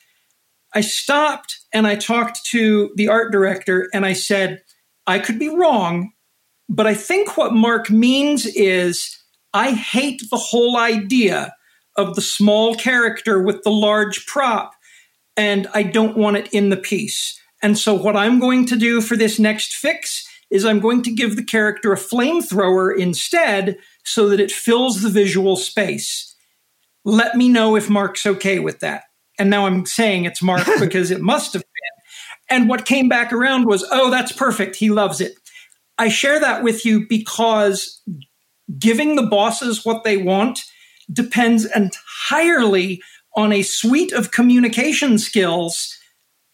I 0.75 0.81
stopped 0.81 1.59
and 1.73 1.87
I 1.87 1.97
talked 1.97 2.45
to 2.51 2.91
the 2.97 3.09
art 3.09 3.33
director 3.33 3.89
and 3.95 4.05
I 4.05 4.13
said, 4.13 4.63
I 5.07 5.19
could 5.19 5.39
be 5.39 5.49
wrong, 5.49 6.13
but 6.69 6.87
I 6.87 6.95
think 6.95 7.37
what 7.37 7.55
Mark 7.55 7.91
means 7.91 8.47
is 8.47 9.17
I 9.55 9.71
hate 9.71 10.23
the 10.31 10.37
whole 10.37 10.77
idea 10.77 11.55
of 11.97 12.15
the 12.15 12.21
small 12.21 12.75
character 12.75 13.41
with 13.41 13.63
the 13.63 13.71
large 13.71 14.27
prop, 14.27 14.73
and 15.37 15.67
I 15.73 15.83
don't 15.83 16.17
want 16.17 16.37
it 16.37 16.53
in 16.53 16.69
the 16.69 16.77
piece. 16.77 17.41
And 17.63 17.79
so, 17.79 17.95
what 17.95 18.17
I'm 18.17 18.39
going 18.39 18.67
to 18.67 18.77
do 18.77 19.01
for 19.01 19.17
this 19.17 19.39
next 19.39 19.77
fix 19.77 20.27
is 20.51 20.65
I'm 20.65 20.81
going 20.81 21.03
to 21.03 21.13
give 21.13 21.37
the 21.37 21.45
character 21.45 21.93
a 21.93 21.97
flamethrower 21.97 22.97
instead 22.97 23.79
so 24.05 24.29
that 24.29 24.41
it 24.41 24.53
fills 24.53 25.03
the 25.03 25.09
visual 25.09 25.57
space. 25.57 26.35
Let 27.05 27.37
me 27.37 27.49
know 27.49 27.77
if 27.77 27.91
Mark's 27.91 28.27
okay 28.27 28.59
with 28.59 28.81
that. 28.81 29.05
And 29.39 29.51
now 29.51 29.67
I'm 29.67 29.87
saying 29.87 30.25
it's 30.25 30.43
Mark 30.43 30.67
because 30.81 31.11
it 31.11 31.21
must 31.21 31.53
have 31.53 31.63
been. 31.63 31.71
And 32.49 32.69
what 32.69 32.87
came 32.87 33.09
back 33.09 33.33
around 33.33 33.67
was, 33.67 33.85
oh, 33.91 34.11
that's 34.11 34.33
perfect. 34.33 34.77
He 34.77 34.91
loves 34.91 35.21
it. 35.21 35.35
I 35.99 36.09
share 36.09 36.39
that 36.39 36.63
with 36.63 36.85
you 36.85 37.07
because 37.09 38.03
giving 38.79 39.17
the 39.17 39.27
bosses 39.27 39.85
what 39.85 40.05
they 40.05 40.17
want 40.17 40.61
depends 41.13 41.67
entirely 41.75 43.03
on 43.37 43.53
a 43.53 43.63
suite 43.63 44.13
of 44.13 44.33
communication 44.33 45.19
skills 45.19 45.97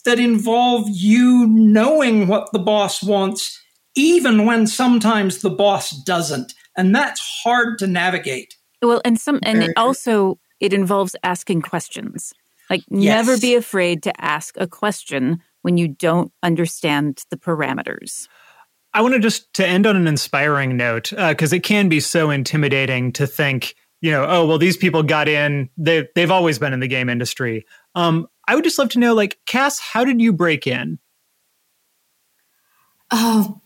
that 0.05 0.19
involve 0.19 0.89
you 0.89 1.47
knowing 1.49 2.27
what 2.27 2.51
the 2.53 2.59
boss 2.59 3.03
wants, 3.03 3.61
even 3.95 4.47
when 4.47 4.67
sometimes 4.67 5.43
the 5.43 5.51
boss 5.51 5.91
doesn't. 6.05 6.55
And 6.77 6.95
that's 6.95 7.21
hard 7.45 7.79
to 7.81 7.87
navigate. 7.87 8.57
Well, 8.81 9.01
and 9.05 9.21
some, 9.21 9.39
and 9.43 9.63
it 9.63 9.73
also 9.77 10.39
it 10.61 10.73
involves 10.73 11.15
asking 11.23 11.63
questions. 11.63 12.33
Like, 12.71 12.83
Yes. 12.89 13.27
never 13.27 13.39
be 13.39 13.55
afraid 13.55 14.03
to 14.05 14.25
ask 14.25 14.55
a 14.59 14.67
question 14.67 15.41
when 15.63 15.77
you 15.77 15.89
don't 15.89 16.33
understand 16.43 17.23
the 17.31 17.37
parameters. 17.37 18.29
I 18.95 19.03
want 19.03 19.15
to 19.15 19.21
just 19.21 19.53
to 19.55 19.67
end 19.67 19.87
on 19.87 19.97
an 19.97 20.07
inspiring 20.07 20.77
note 20.77 21.13
because 21.17 21.53
it 21.53 21.63
can 21.63 21.89
be 21.89 22.01
so 22.01 22.31
intimidating 22.31 23.13
to 23.13 23.27
think, 23.27 23.75
you 24.01 24.11
know, 24.11 24.27
oh 24.29 24.47
well, 24.47 24.59
these 24.59 24.77
people 24.77 25.03
got 25.03 25.29
in. 25.29 25.71
They 25.77 26.09
they've 26.15 26.31
always 26.31 26.59
been 26.59 26.73
in 26.73 26.81
the 26.81 26.89
game 26.89 27.09
industry. 27.09 27.65
Um, 27.95 28.27
I 28.47 28.55
would 28.55 28.65
just 28.65 28.79
love 28.79 28.91
to 28.91 28.99
know, 28.99 29.15
like, 29.15 29.39
Cass, 29.47 29.79
how 29.79 30.05
did 30.05 30.21
you 30.21 30.33
break 30.33 30.67
in? 30.67 30.99
Oh, 33.11 33.62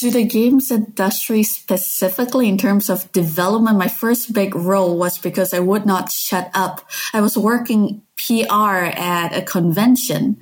to 0.00 0.10
the 0.10 0.24
games 0.24 0.70
industry 0.70 1.42
specifically 1.42 2.48
in 2.48 2.56
terms 2.56 2.88
of 2.88 3.10
development, 3.12 3.76
my 3.76 3.88
first 3.88 4.32
big 4.32 4.54
role 4.54 4.96
was 4.96 5.18
because 5.18 5.52
I 5.52 5.58
would 5.58 5.84
not 5.84 6.10
shut 6.10 6.50
up. 6.54 6.88
I 7.12 7.20
was 7.20 7.36
working 7.36 8.02
PR 8.16 8.86
at 8.96 9.36
a 9.36 9.42
convention 9.42 10.38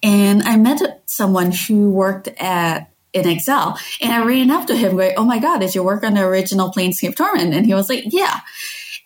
and 0.00 0.42
I 0.44 0.56
met 0.56 1.02
someone 1.06 1.50
who 1.50 1.90
worked 1.90 2.28
at 2.38 2.92
inXile 3.12 3.76
and 4.00 4.12
I 4.12 4.24
ran 4.24 4.52
up 4.52 4.68
to 4.68 4.76
him 4.76 4.96
going, 4.96 5.14
Oh 5.16 5.24
my 5.24 5.40
God, 5.40 5.58
did 5.58 5.74
you 5.74 5.82
work 5.82 6.04
on 6.04 6.14
the 6.14 6.22
original 6.22 6.70
Planescape 6.70 7.16
Torment? 7.16 7.52
And 7.52 7.66
he 7.66 7.74
was 7.74 7.88
like, 7.88 8.04
Yeah. 8.06 8.40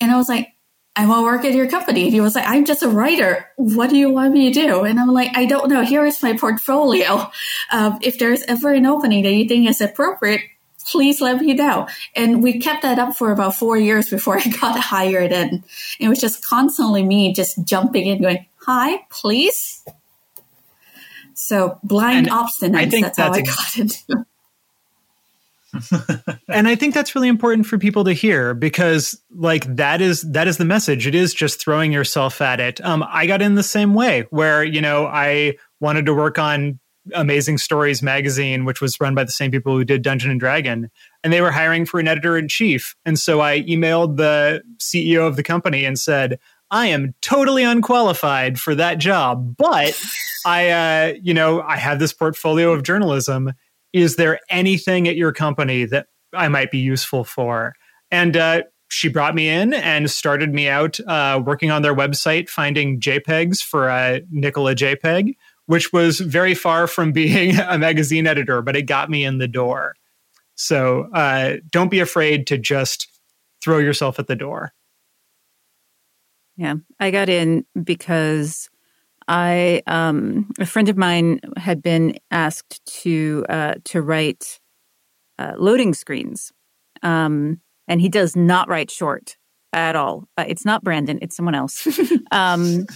And 0.02 0.12
I 0.12 0.16
was 0.16 0.28
like, 0.28 0.53
I 0.96 1.06
want 1.06 1.20
to 1.20 1.24
work 1.24 1.44
at 1.44 1.54
your 1.54 1.68
company. 1.68 2.04
And 2.04 2.12
he 2.12 2.20
was 2.20 2.34
like, 2.34 2.46
I'm 2.46 2.64
just 2.64 2.82
a 2.82 2.88
writer. 2.88 3.50
What 3.56 3.90
do 3.90 3.96
you 3.96 4.10
want 4.10 4.32
me 4.32 4.52
to 4.52 4.60
do? 4.60 4.84
And 4.84 5.00
I'm 5.00 5.12
like, 5.12 5.36
I 5.36 5.44
don't 5.44 5.68
know. 5.68 5.84
Here 5.84 6.04
is 6.04 6.22
my 6.22 6.36
portfolio. 6.36 7.30
Um, 7.72 7.98
if 8.00 8.18
there's 8.18 8.42
ever 8.44 8.72
an 8.72 8.86
opening 8.86 9.24
that 9.24 9.32
you 9.32 9.48
think 9.48 9.68
is 9.68 9.80
appropriate, 9.80 10.42
please 10.86 11.20
let 11.20 11.40
me 11.40 11.54
know. 11.54 11.88
And 12.14 12.42
we 12.42 12.60
kept 12.60 12.82
that 12.82 12.98
up 12.98 13.16
for 13.16 13.32
about 13.32 13.56
four 13.56 13.76
years 13.76 14.08
before 14.08 14.38
I 14.44 14.46
got 14.48 14.78
hired. 14.78 15.32
And 15.32 15.64
it 15.98 16.08
was 16.08 16.20
just 16.20 16.44
constantly 16.44 17.02
me 17.02 17.32
just 17.32 17.64
jumping 17.64 18.06
in 18.06 18.22
going, 18.22 18.46
hi, 18.60 19.04
please. 19.10 19.84
So 21.34 21.80
blind 21.82 22.28
And 22.28 22.28
obstinance. 22.28 22.76
I 22.76 22.88
think 22.88 23.06
that's 23.06 23.18
how 23.18 23.32
that's 23.32 23.48
I 23.48 23.52
got 23.52 23.78
into 24.08 24.26
and 26.48 26.68
I 26.68 26.74
think 26.74 26.94
that's 26.94 27.14
really 27.14 27.28
important 27.28 27.66
for 27.66 27.78
people 27.78 28.04
to 28.04 28.12
hear 28.12 28.54
because 28.54 29.20
like 29.30 29.64
that 29.76 30.00
is 30.00 30.22
that 30.22 30.48
is 30.48 30.58
the 30.58 30.64
message. 30.64 31.06
It 31.06 31.14
is 31.14 31.34
just 31.34 31.60
throwing 31.60 31.92
yourself 31.92 32.40
at 32.40 32.60
it. 32.60 32.84
Um, 32.84 33.04
I 33.08 33.26
got 33.26 33.42
in 33.42 33.54
the 33.54 33.62
same 33.62 33.94
way 33.94 34.26
where 34.30 34.64
you 34.64 34.80
know 34.80 35.06
I 35.06 35.56
wanted 35.80 36.06
to 36.06 36.14
work 36.14 36.38
on 36.38 36.78
Amazing 37.12 37.58
Stories 37.58 38.02
magazine, 38.02 38.64
which 38.64 38.80
was 38.80 38.98
run 39.00 39.14
by 39.14 39.24
the 39.24 39.32
same 39.32 39.50
people 39.50 39.76
who 39.76 39.84
did 39.84 40.02
Dungeon 40.02 40.30
and 40.30 40.40
Dragon, 40.40 40.90
and 41.22 41.32
they 41.32 41.40
were 41.40 41.50
hiring 41.50 41.84
for 41.84 42.00
an 42.00 42.08
editor 42.08 42.38
in 42.38 42.48
chief. 42.48 42.94
And 43.04 43.18
so 43.18 43.40
I 43.40 43.60
emailed 43.62 44.16
the 44.16 44.62
CEO 44.78 45.26
of 45.26 45.36
the 45.36 45.42
company 45.42 45.84
and 45.84 45.98
said, 45.98 46.38
I 46.70 46.86
am 46.86 47.14
totally 47.20 47.62
unqualified 47.62 48.58
for 48.58 48.74
that 48.74 48.98
job, 48.98 49.54
but 49.56 50.00
I, 50.46 50.70
uh, 50.70 51.14
you 51.22 51.34
know, 51.34 51.60
I 51.62 51.76
have 51.76 51.98
this 51.98 52.12
portfolio 52.12 52.72
of 52.72 52.82
journalism. 52.82 53.52
Is 53.94 54.16
there 54.16 54.40
anything 54.50 55.06
at 55.06 55.14
your 55.14 55.32
company 55.32 55.84
that 55.86 56.08
I 56.34 56.48
might 56.48 56.72
be 56.72 56.78
useful 56.78 57.22
for? 57.22 57.74
And 58.10 58.36
uh, 58.36 58.62
she 58.88 59.08
brought 59.08 59.36
me 59.36 59.48
in 59.48 59.72
and 59.72 60.10
started 60.10 60.52
me 60.52 60.68
out 60.68 60.98
uh, 61.00 61.40
working 61.44 61.70
on 61.70 61.82
their 61.82 61.94
website, 61.94 62.48
finding 62.48 63.00
JPEGs 63.00 63.60
for 63.60 63.88
uh, 63.88 64.18
Nicola 64.30 64.74
JPEG, 64.74 65.36
which 65.66 65.92
was 65.92 66.18
very 66.18 66.54
far 66.54 66.88
from 66.88 67.12
being 67.12 67.56
a 67.58 67.78
magazine 67.78 68.26
editor, 68.26 68.60
but 68.62 68.76
it 68.76 68.82
got 68.82 69.08
me 69.08 69.24
in 69.24 69.38
the 69.38 69.48
door. 69.48 69.94
So 70.56 71.08
uh, 71.14 71.58
don't 71.70 71.90
be 71.90 72.00
afraid 72.00 72.48
to 72.48 72.58
just 72.58 73.08
throw 73.62 73.78
yourself 73.78 74.18
at 74.18 74.26
the 74.26 74.36
door. 74.36 74.72
Yeah, 76.56 76.74
I 76.98 77.12
got 77.12 77.28
in 77.28 77.64
because 77.80 78.68
I 79.28 79.82
um, 79.86 80.50
a 80.58 80.66
friend 80.66 80.88
of 80.88 80.96
mine 80.96 81.40
had 81.56 81.82
been 81.82 82.18
asked 82.30 82.84
to 83.02 83.44
uh, 83.48 83.74
to 83.84 84.02
write 84.02 84.60
uh, 85.38 85.54
loading 85.56 85.94
screens, 85.94 86.52
um, 87.02 87.60
and 87.88 88.00
he 88.00 88.08
does 88.08 88.36
not 88.36 88.68
write 88.68 88.90
short 88.90 89.36
at 89.72 89.96
all. 89.96 90.28
Uh, 90.36 90.44
it's 90.46 90.64
not 90.64 90.84
Brandon; 90.84 91.18
it's 91.22 91.36
someone 91.36 91.54
else. 91.54 91.86
um, 92.32 92.86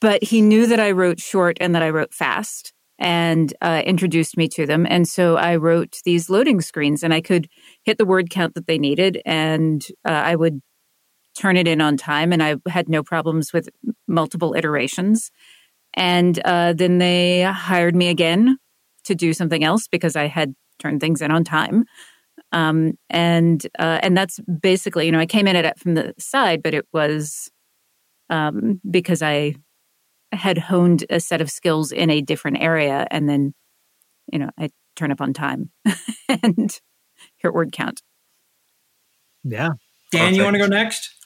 but 0.00 0.22
he 0.22 0.40
knew 0.40 0.66
that 0.66 0.80
I 0.80 0.92
wrote 0.92 1.20
short 1.20 1.58
and 1.60 1.74
that 1.74 1.82
I 1.82 1.90
wrote 1.90 2.14
fast, 2.14 2.72
and 2.98 3.52
uh, 3.60 3.82
introduced 3.84 4.36
me 4.36 4.48
to 4.48 4.66
them. 4.66 4.86
And 4.88 5.08
so 5.08 5.36
I 5.36 5.56
wrote 5.56 5.98
these 6.04 6.30
loading 6.30 6.60
screens, 6.60 7.02
and 7.02 7.12
I 7.12 7.20
could 7.20 7.48
hit 7.84 7.98
the 7.98 8.06
word 8.06 8.30
count 8.30 8.54
that 8.54 8.68
they 8.68 8.78
needed, 8.78 9.20
and 9.26 9.84
uh, 10.04 10.10
I 10.10 10.36
would 10.36 10.62
turn 11.38 11.56
it 11.56 11.68
in 11.68 11.80
on 11.80 11.96
time. 11.96 12.32
And 12.32 12.42
I 12.42 12.56
had 12.68 12.88
no 12.88 13.02
problems 13.02 13.52
with 13.52 13.68
multiple 14.06 14.54
iterations. 14.54 15.30
And 15.94 16.38
uh, 16.44 16.72
then 16.72 16.98
they 16.98 17.42
hired 17.42 17.94
me 17.94 18.08
again 18.08 18.58
to 19.04 19.14
do 19.14 19.32
something 19.32 19.64
else 19.64 19.88
because 19.88 20.16
I 20.16 20.26
had 20.26 20.54
turned 20.78 21.00
things 21.00 21.22
in 21.22 21.30
on 21.30 21.44
time. 21.44 21.84
Um, 22.52 22.98
and 23.08 23.64
uh, 23.78 24.00
and 24.02 24.16
that's 24.16 24.38
basically, 24.40 25.06
you 25.06 25.12
know, 25.12 25.18
I 25.18 25.26
came 25.26 25.46
in 25.46 25.56
at 25.56 25.64
it 25.64 25.78
from 25.78 25.94
the 25.94 26.14
side, 26.18 26.62
but 26.62 26.74
it 26.74 26.86
was 26.92 27.50
um, 28.30 28.80
because 28.88 29.22
I 29.22 29.54
had 30.32 30.58
honed 30.58 31.04
a 31.10 31.20
set 31.20 31.40
of 31.40 31.50
skills 31.50 31.92
in 31.92 32.10
a 32.10 32.20
different 32.20 32.58
area, 32.60 33.06
and 33.10 33.28
then, 33.28 33.54
you 34.32 34.38
know, 34.38 34.50
I 34.58 34.70
turn 34.96 35.12
up 35.12 35.20
on 35.20 35.32
time 35.32 35.70
and 36.28 36.80
hear 37.36 37.52
word 37.52 37.72
count. 37.72 38.02
Yeah, 39.44 39.70
Dan, 40.10 40.20
Perfect. 40.20 40.36
you 40.36 40.44
want 40.44 40.54
to 40.54 40.60
go 40.60 40.66
next? 40.66 41.21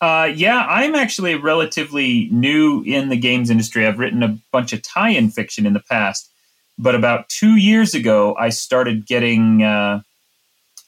Uh, 0.00 0.30
yeah, 0.32 0.64
I'm 0.68 0.94
actually 0.94 1.34
relatively 1.34 2.28
new 2.30 2.82
in 2.82 3.08
the 3.08 3.16
games 3.16 3.50
industry. 3.50 3.86
I've 3.86 3.98
written 3.98 4.22
a 4.22 4.38
bunch 4.52 4.72
of 4.72 4.82
tie-in 4.82 5.30
fiction 5.30 5.66
in 5.66 5.72
the 5.72 5.80
past, 5.80 6.30
but 6.78 6.94
about 6.94 7.28
two 7.28 7.56
years 7.56 7.94
ago, 7.94 8.36
I 8.38 8.50
started 8.50 9.06
getting 9.06 9.64
uh, 9.64 10.02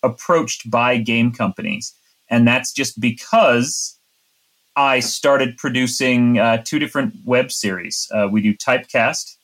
approached 0.05 0.71
by 0.71 0.99
game 0.99 1.33
companies, 1.33 1.93
and 2.29 2.47
that's 2.47 2.73
just 2.73 3.01
because 3.01 3.97
I 4.77 5.01
started 5.01 5.57
producing 5.57 6.39
uh, 6.39 6.63
two 6.65 6.79
different 6.79 7.15
web 7.25 7.51
series. 7.51 8.09
Uh, 8.15 8.29
we 8.31 8.41
do 8.41 8.55
Typecast, 8.55 9.37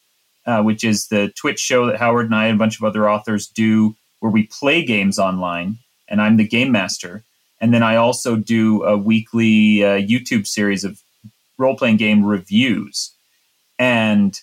uh, 0.47 0.63
which 0.63 0.85
is 0.85 1.09
the 1.09 1.33
Twitch 1.37 1.59
show 1.59 1.87
that 1.87 1.99
Howard 1.99 2.27
and 2.27 2.37
I 2.37 2.47
and 2.47 2.55
a 2.55 2.59
bunch 2.59 2.79
of 2.79 2.85
other 2.85 3.11
authors 3.11 3.49
do, 3.49 3.97
where 4.21 4.31
we 4.31 4.45
play 4.45 4.85
games 4.85 5.19
online, 5.19 5.79
and 6.07 6.23
I'm 6.23 6.37
the 6.37 6.47
game 6.47 6.71
master. 6.71 7.25
And 7.61 7.73
then 7.73 7.83
I 7.83 7.97
also 7.97 8.37
do 8.37 8.83
a 8.85 8.97
weekly 8.97 9.83
uh, 9.83 9.99
YouTube 9.99 10.47
series 10.47 10.85
of 10.85 11.01
role 11.59 11.77
playing 11.77 11.97
game 11.97 12.25
reviews. 12.25 13.13
And 13.79 14.39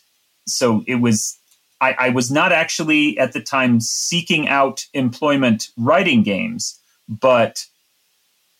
so 0.47 0.83
it 0.87 0.95
was, 0.95 1.37
I, 1.79 1.95
I, 1.99 2.09
was 2.09 2.31
not 2.31 2.51
actually 2.51 3.17
at 3.19 3.33
the 3.33 3.41
time 3.41 3.79
seeking 3.79 4.47
out 4.47 4.85
employment 4.93 5.69
writing 5.77 6.23
games, 6.23 6.79
but 7.07 7.65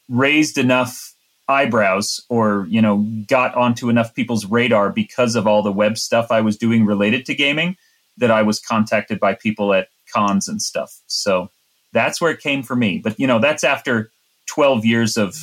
raised 0.10 0.58
enough 0.58 1.14
eyebrows 1.48 2.22
or, 2.30 2.66
you 2.70 2.82
know, 2.82 3.06
got 3.28 3.56
onto 3.56 3.90
enough 3.90 4.14
people's 4.14 4.46
radar 4.46 4.92
because 4.92 5.36
of 5.36 5.48
all 5.48 5.62
the 5.62 5.72
web 5.72 5.98
stuff 5.98 6.32
I 6.32 6.42
was 6.42 6.58
doing 6.58 6.86
related 6.86 7.26
to 7.26 7.36
gaming 7.36 7.76
that 8.18 8.32
I 8.32 8.44
was 8.44 8.60
contacted 8.60 9.20
by 9.20 9.34
people 9.34 9.74
at 9.74 9.90
cons 10.14 10.48
and 10.48 10.62
stuff. 10.62 11.00
So 11.08 11.50
that's 11.92 12.22
where 12.22 12.32
it 12.32 12.40
came 12.40 12.64
for 12.64 12.76
me. 12.76 13.00
But, 13.00 13.20
you 13.20 13.28
know, 13.28 13.40
that's 13.40 13.64
after 13.64 14.12
12 14.48 14.86
years 14.86 15.18
of 15.18 15.36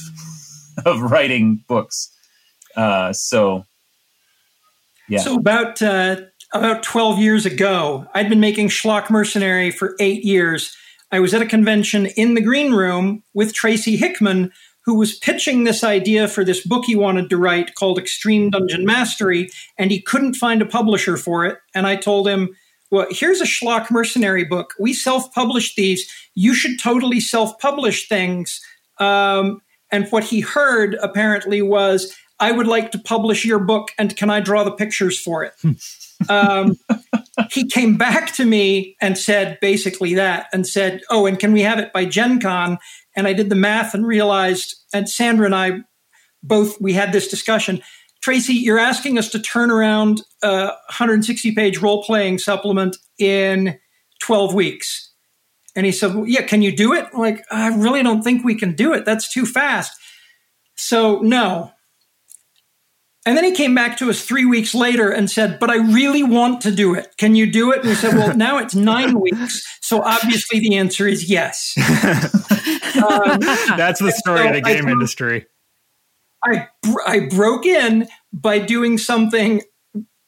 of 0.84 1.00
writing 1.02 1.64
books. 1.68 2.10
Uh, 2.76 3.12
so, 3.12 3.64
yeah. 5.08 5.18
So 5.18 5.36
about 5.36 5.82
uh, 5.82 6.16
about 6.52 6.82
12 6.82 7.18
years 7.18 7.46
ago, 7.46 8.06
I'd 8.14 8.28
been 8.28 8.40
making 8.40 8.68
Schlock 8.68 9.10
Mercenary 9.10 9.70
for 9.70 9.96
eight 10.00 10.24
years. 10.24 10.76
I 11.12 11.20
was 11.20 11.34
at 11.34 11.42
a 11.42 11.46
convention 11.46 12.06
in 12.06 12.34
the 12.34 12.40
green 12.40 12.72
room 12.72 13.24
with 13.34 13.52
Tracy 13.52 13.96
Hickman, 13.96 14.52
who 14.84 14.94
was 14.94 15.18
pitching 15.18 15.64
this 15.64 15.82
idea 15.82 16.28
for 16.28 16.44
this 16.44 16.64
book 16.64 16.84
he 16.84 16.96
wanted 16.96 17.28
to 17.30 17.36
write 17.36 17.74
called 17.74 17.98
Extreme 17.98 18.50
Dungeon 18.50 18.84
Mastery, 18.84 19.50
and 19.76 19.90
he 19.90 20.00
couldn't 20.00 20.34
find 20.34 20.62
a 20.62 20.66
publisher 20.66 21.16
for 21.16 21.44
it. 21.44 21.58
And 21.74 21.86
I 21.86 21.96
told 21.96 22.28
him, 22.28 22.50
well, 22.90 23.06
here's 23.10 23.40
a 23.40 23.44
schlock 23.44 23.90
mercenary 23.90 24.44
book. 24.44 24.74
We 24.78 24.94
self 24.94 25.32
publish 25.32 25.74
these. 25.74 26.10
You 26.34 26.54
should 26.54 26.78
totally 26.80 27.20
self 27.20 27.58
publish 27.58 28.08
things 28.08 28.60
um, 29.00 29.60
and 29.90 30.08
what 30.08 30.24
he 30.24 30.40
heard 30.40 30.94
apparently 31.02 31.62
was, 31.62 32.16
I 32.38 32.52
would 32.52 32.66
like 32.66 32.92
to 32.92 32.98
publish 32.98 33.44
your 33.44 33.58
book 33.58 33.90
and 33.98 34.16
can 34.16 34.30
I 34.30 34.40
draw 34.40 34.64
the 34.64 34.70
pictures 34.70 35.18
for 35.18 35.44
it? 35.44 35.54
um, 36.28 36.76
he 37.50 37.66
came 37.66 37.96
back 37.96 38.32
to 38.34 38.44
me 38.44 38.96
and 39.00 39.18
said 39.18 39.58
basically 39.60 40.14
that 40.14 40.46
and 40.52 40.66
said, 40.66 41.02
Oh, 41.10 41.26
and 41.26 41.38
can 41.38 41.52
we 41.52 41.62
have 41.62 41.78
it 41.78 41.92
by 41.92 42.04
Gen 42.04 42.40
Con? 42.40 42.78
And 43.16 43.26
I 43.26 43.32
did 43.32 43.50
the 43.50 43.56
math 43.56 43.94
and 43.94 44.06
realized, 44.06 44.76
and 44.94 45.08
Sandra 45.08 45.46
and 45.46 45.54
I 45.54 45.80
both, 46.42 46.80
we 46.80 46.94
had 46.94 47.12
this 47.12 47.28
discussion. 47.28 47.82
Tracy, 48.22 48.54
you're 48.54 48.78
asking 48.78 49.18
us 49.18 49.28
to 49.30 49.38
turn 49.38 49.70
around 49.70 50.22
a 50.42 50.66
160 50.66 51.52
page 51.54 51.78
role 51.78 52.02
playing 52.02 52.38
supplement 52.38 52.96
in 53.18 53.78
12 54.20 54.54
weeks. 54.54 55.09
And 55.76 55.86
he 55.86 55.92
said, 55.92 56.14
well, 56.14 56.26
Yeah, 56.26 56.42
can 56.42 56.62
you 56.62 56.74
do 56.74 56.92
it? 56.92 57.06
I'm 57.12 57.20
like, 57.20 57.44
I 57.50 57.68
really 57.68 58.02
don't 58.02 58.22
think 58.22 58.44
we 58.44 58.54
can 58.54 58.74
do 58.74 58.92
it. 58.92 59.04
That's 59.04 59.32
too 59.32 59.46
fast. 59.46 59.92
So, 60.76 61.20
no. 61.20 61.72
And 63.26 63.36
then 63.36 63.44
he 63.44 63.52
came 63.52 63.74
back 63.74 63.98
to 63.98 64.08
us 64.08 64.24
three 64.24 64.46
weeks 64.46 64.74
later 64.74 65.10
and 65.10 65.30
said, 65.30 65.58
But 65.58 65.70
I 65.70 65.76
really 65.76 66.22
want 66.22 66.62
to 66.62 66.70
do 66.70 66.94
it. 66.94 67.14
Can 67.18 67.34
you 67.34 67.50
do 67.50 67.72
it? 67.72 67.80
And 67.80 67.88
we 67.88 67.94
said, 67.94 68.14
Well, 68.14 68.36
now 68.36 68.58
it's 68.58 68.74
nine 68.74 69.20
weeks. 69.20 69.62
So 69.80 70.02
obviously 70.02 70.60
the 70.60 70.76
answer 70.76 71.06
is 71.06 71.30
yes. 71.30 71.74
um, 71.78 73.40
That's 73.76 74.00
the 74.00 74.12
story 74.16 74.40
so 74.40 74.48
of 74.48 74.54
the 74.54 74.62
game 74.62 74.86
I, 74.86 74.90
industry. 74.90 75.46
I, 76.42 76.68
I 77.06 77.20
broke 77.28 77.66
in 77.66 78.08
by 78.32 78.58
doing 78.58 78.96
something 78.96 79.62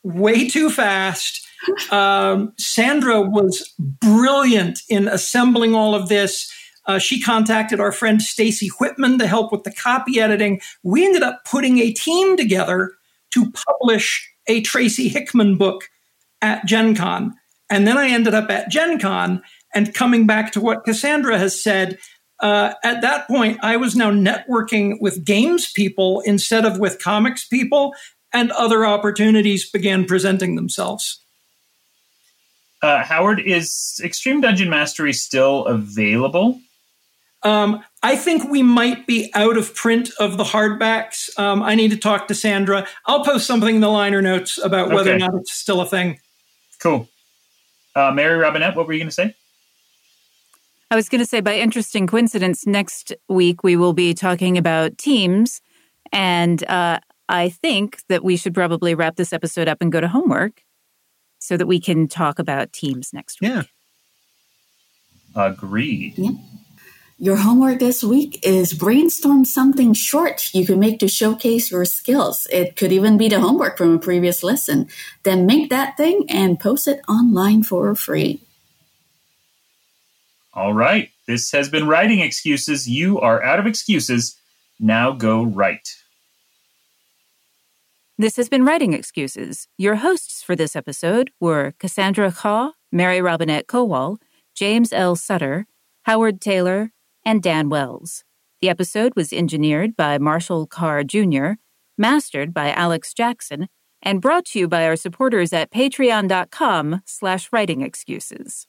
way 0.03 0.49
too 0.49 0.69
fast 0.69 1.42
um, 1.91 2.53
Sandra 2.59 3.21
was 3.21 3.73
brilliant 3.79 4.81
in 4.89 5.09
assembling 5.09 5.75
all 5.75 5.95
of 5.95 6.09
this. 6.09 6.53
Uh, 6.87 6.99
she 6.99 7.21
contacted 7.21 7.81
our 7.81 7.93
friend 7.93 8.21
Stacy 8.21 8.69
Whitman 8.81 9.19
to 9.19 9.27
help 9.27 9.53
with 9.53 9.63
the 9.63 9.73
copy 9.73 10.21
editing. 10.21 10.61
We 10.83 11.05
ended 11.05 11.23
up 11.23 11.45
putting 11.45 11.79
a 11.79 11.93
team 11.93 12.37
together 12.37 12.93
to 13.35 13.53
publish 13.53 14.29
a 14.49 14.61
Tracy 14.63 15.09
Hickman 15.09 15.57
book 15.57 15.89
at 16.41 16.67
Gen 16.67 16.95
Con. 16.95 17.35
And 17.71 17.87
then 17.87 17.97
I 17.97 18.09
ended 18.09 18.35
up 18.35 18.51
at 18.51 18.69
Gen 18.69 18.99
Con 18.99 19.43
and 19.75 19.95
coming 19.95 20.27
back 20.27 20.53
to 20.53 20.61
what 20.61 20.85
Cassandra 20.85 21.39
has 21.39 21.63
said. 21.63 21.99
Uh, 22.41 22.75
at 22.83 23.01
that 23.03 23.29
point, 23.29 23.59
I 23.63 23.77
was 23.77 23.95
now 23.95 24.11
networking 24.11 24.97
with 25.01 25.25
games 25.25 25.71
people 25.71 26.21
instead 26.23 26.65
of 26.65 26.81
with 26.81 27.01
comics 27.01 27.47
people, 27.47 27.95
and 28.33 28.51
other 28.53 28.85
opportunities 28.85 29.71
began 29.71 30.05
presenting 30.05 30.57
themselves. 30.57 31.22
Uh, 32.83 33.05
Howard, 33.05 33.41
is 33.41 34.01
Extreme 34.03 34.41
Dungeon 34.41 34.69
Mastery 34.69 35.13
still 35.13 35.67
available? 35.67 36.61
Um, 37.45 37.83
I 38.03 38.17
think 38.17 38.51
we 38.51 38.63
might 38.63 39.07
be 39.07 39.31
out 39.35 39.57
of 39.57 39.75
print 39.75 40.11
of 40.19 40.37
the 40.37 40.45
hardbacks. 40.45 41.37
Um, 41.39 41.63
I 41.63 41.75
need 41.75 41.93
to 41.93 41.97
talk 41.97 42.29
to 42.29 42.35
Sandra. 42.35 42.87
I'll 43.07 43.25
post 43.25 43.47
something 43.47 43.77
in 43.77 43.81
the 43.81 43.89
liner 43.89 44.21
notes 44.21 44.59
about 44.63 44.91
whether 44.91 45.13
okay. 45.13 45.25
or 45.25 45.29
not 45.31 45.35
it's 45.41 45.53
still 45.53 45.81
a 45.81 45.87
thing. 45.87 46.19
Cool. 46.81 47.09
Uh, 47.95 48.11
Mary 48.11 48.37
Robinette, 48.37 48.77
what 48.77 48.87
were 48.87 48.93
you 48.93 48.99
going 48.99 49.09
to 49.09 49.15
say? 49.15 49.35
I 50.91 50.97
was 50.97 51.09
going 51.09 51.21
to 51.21 51.27
say, 51.27 51.41
by 51.41 51.55
interesting 51.55 52.07
coincidence, 52.07 52.67
next 52.67 53.13
week 53.29 53.63
we 53.63 53.77
will 53.77 53.93
be 53.93 54.13
talking 54.13 54.59
about 54.59 54.99
teams. 54.99 55.61
And 56.13 56.63
uh, 56.69 57.01
I 57.29 57.49
think 57.49 58.01
that 58.09 58.25
we 58.25 58.37
should 58.37 58.55
probably 58.55 58.95
wrap 58.95 59.17
this 59.17 59.33
episode 59.33 59.69
up 59.69 59.79
and 59.81 59.91
go 59.91 60.01
to 60.01 60.09
homework 60.09 60.63
so 61.43 61.57
that 61.57 61.67
we 61.67 61.81
can 61.81 62.09
talk 62.09 62.39
about 62.39 62.73
teams 62.73 63.13
next 63.13 63.41
week. 63.41 63.51
Yeah. 63.51 63.63
Agreed. 65.35 66.15
Yeah. 66.17 66.33
Your 67.19 67.37
homework 67.37 67.79
this 67.79 68.03
week 68.03 68.41
is 68.43 68.73
brainstorm 68.73 69.45
something 69.45 69.95
short 69.95 70.53
you 70.53 70.67
can 70.67 70.81
make 70.81 70.99
to 70.99 71.09
showcase 71.09 71.71
your 71.71 71.85
skills. 71.85 72.49
It 72.51 72.75
could 72.75 72.91
even 72.91 73.17
be 73.17 73.29
the 73.29 73.39
homework 73.39 73.79
from 73.79 73.95
a 73.95 73.99
previous 73.99 74.43
lesson. 74.43 74.89
Then 75.23 75.47
make 75.47 75.71
that 75.71 75.97
thing 75.97 76.25
and 76.29 76.59
post 76.59 76.89
it 76.89 77.01
online 77.09 77.63
for 77.63 77.95
free. 77.95 78.41
All 80.53 80.75
right. 80.75 81.11
This 81.29 81.53
has 81.53 81.69
been 81.69 81.87
Writing 81.87 82.19
Excuses. 82.19 82.89
You 82.89 83.21
are 83.21 83.43
out 83.43 83.61
of 83.61 83.67
excuses. 83.67 84.37
Now 84.81 85.13
go 85.13 85.45
write. 85.45 86.02
This 88.23 88.37
has 88.37 88.49
been 88.49 88.65
Writing 88.65 88.93
Excuses. 88.93 89.67
Your 89.77 89.97
hosts 89.97 90.45
for 90.45 90.55
this 90.55 90.77
episode 90.77 91.33
were 91.41 91.75
Cassandra 91.81 92.31
Khaw, 92.31 92.71
Mary 92.93 93.21
Robinette 93.21 93.67
Kowal, 93.67 94.19
James 94.55 94.93
L. 94.93 95.17
Sutter, 95.17 95.67
Howard 96.03 96.41
Tayler, 96.41 96.91
and 97.27 97.43
Dan 97.43 97.69
Wells. 97.69 98.23
The 98.61 98.69
episode 98.69 99.15
was 99.17 99.33
engineered 99.33 99.97
by 99.97 100.19
Marshall 100.19 100.69
Carr 100.69 101.03
Jr., 101.03 101.55
mastered 101.99 102.55
by 102.55 102.71
Alex 102.71 103.13
Jackson, 103.13 103.67
and 104.01 104.23
brought 104.23 104.45
to 104.45 104.61
you 104.61 104.69
by 104.69 104.87
our 104.87 104.95
supporters 104.95 105.53
at 105.53 105.73
patreon.com 105.73 107.03
slash 107.05 107.49
writing 107.51 107.83
excuses. 107.83 108.69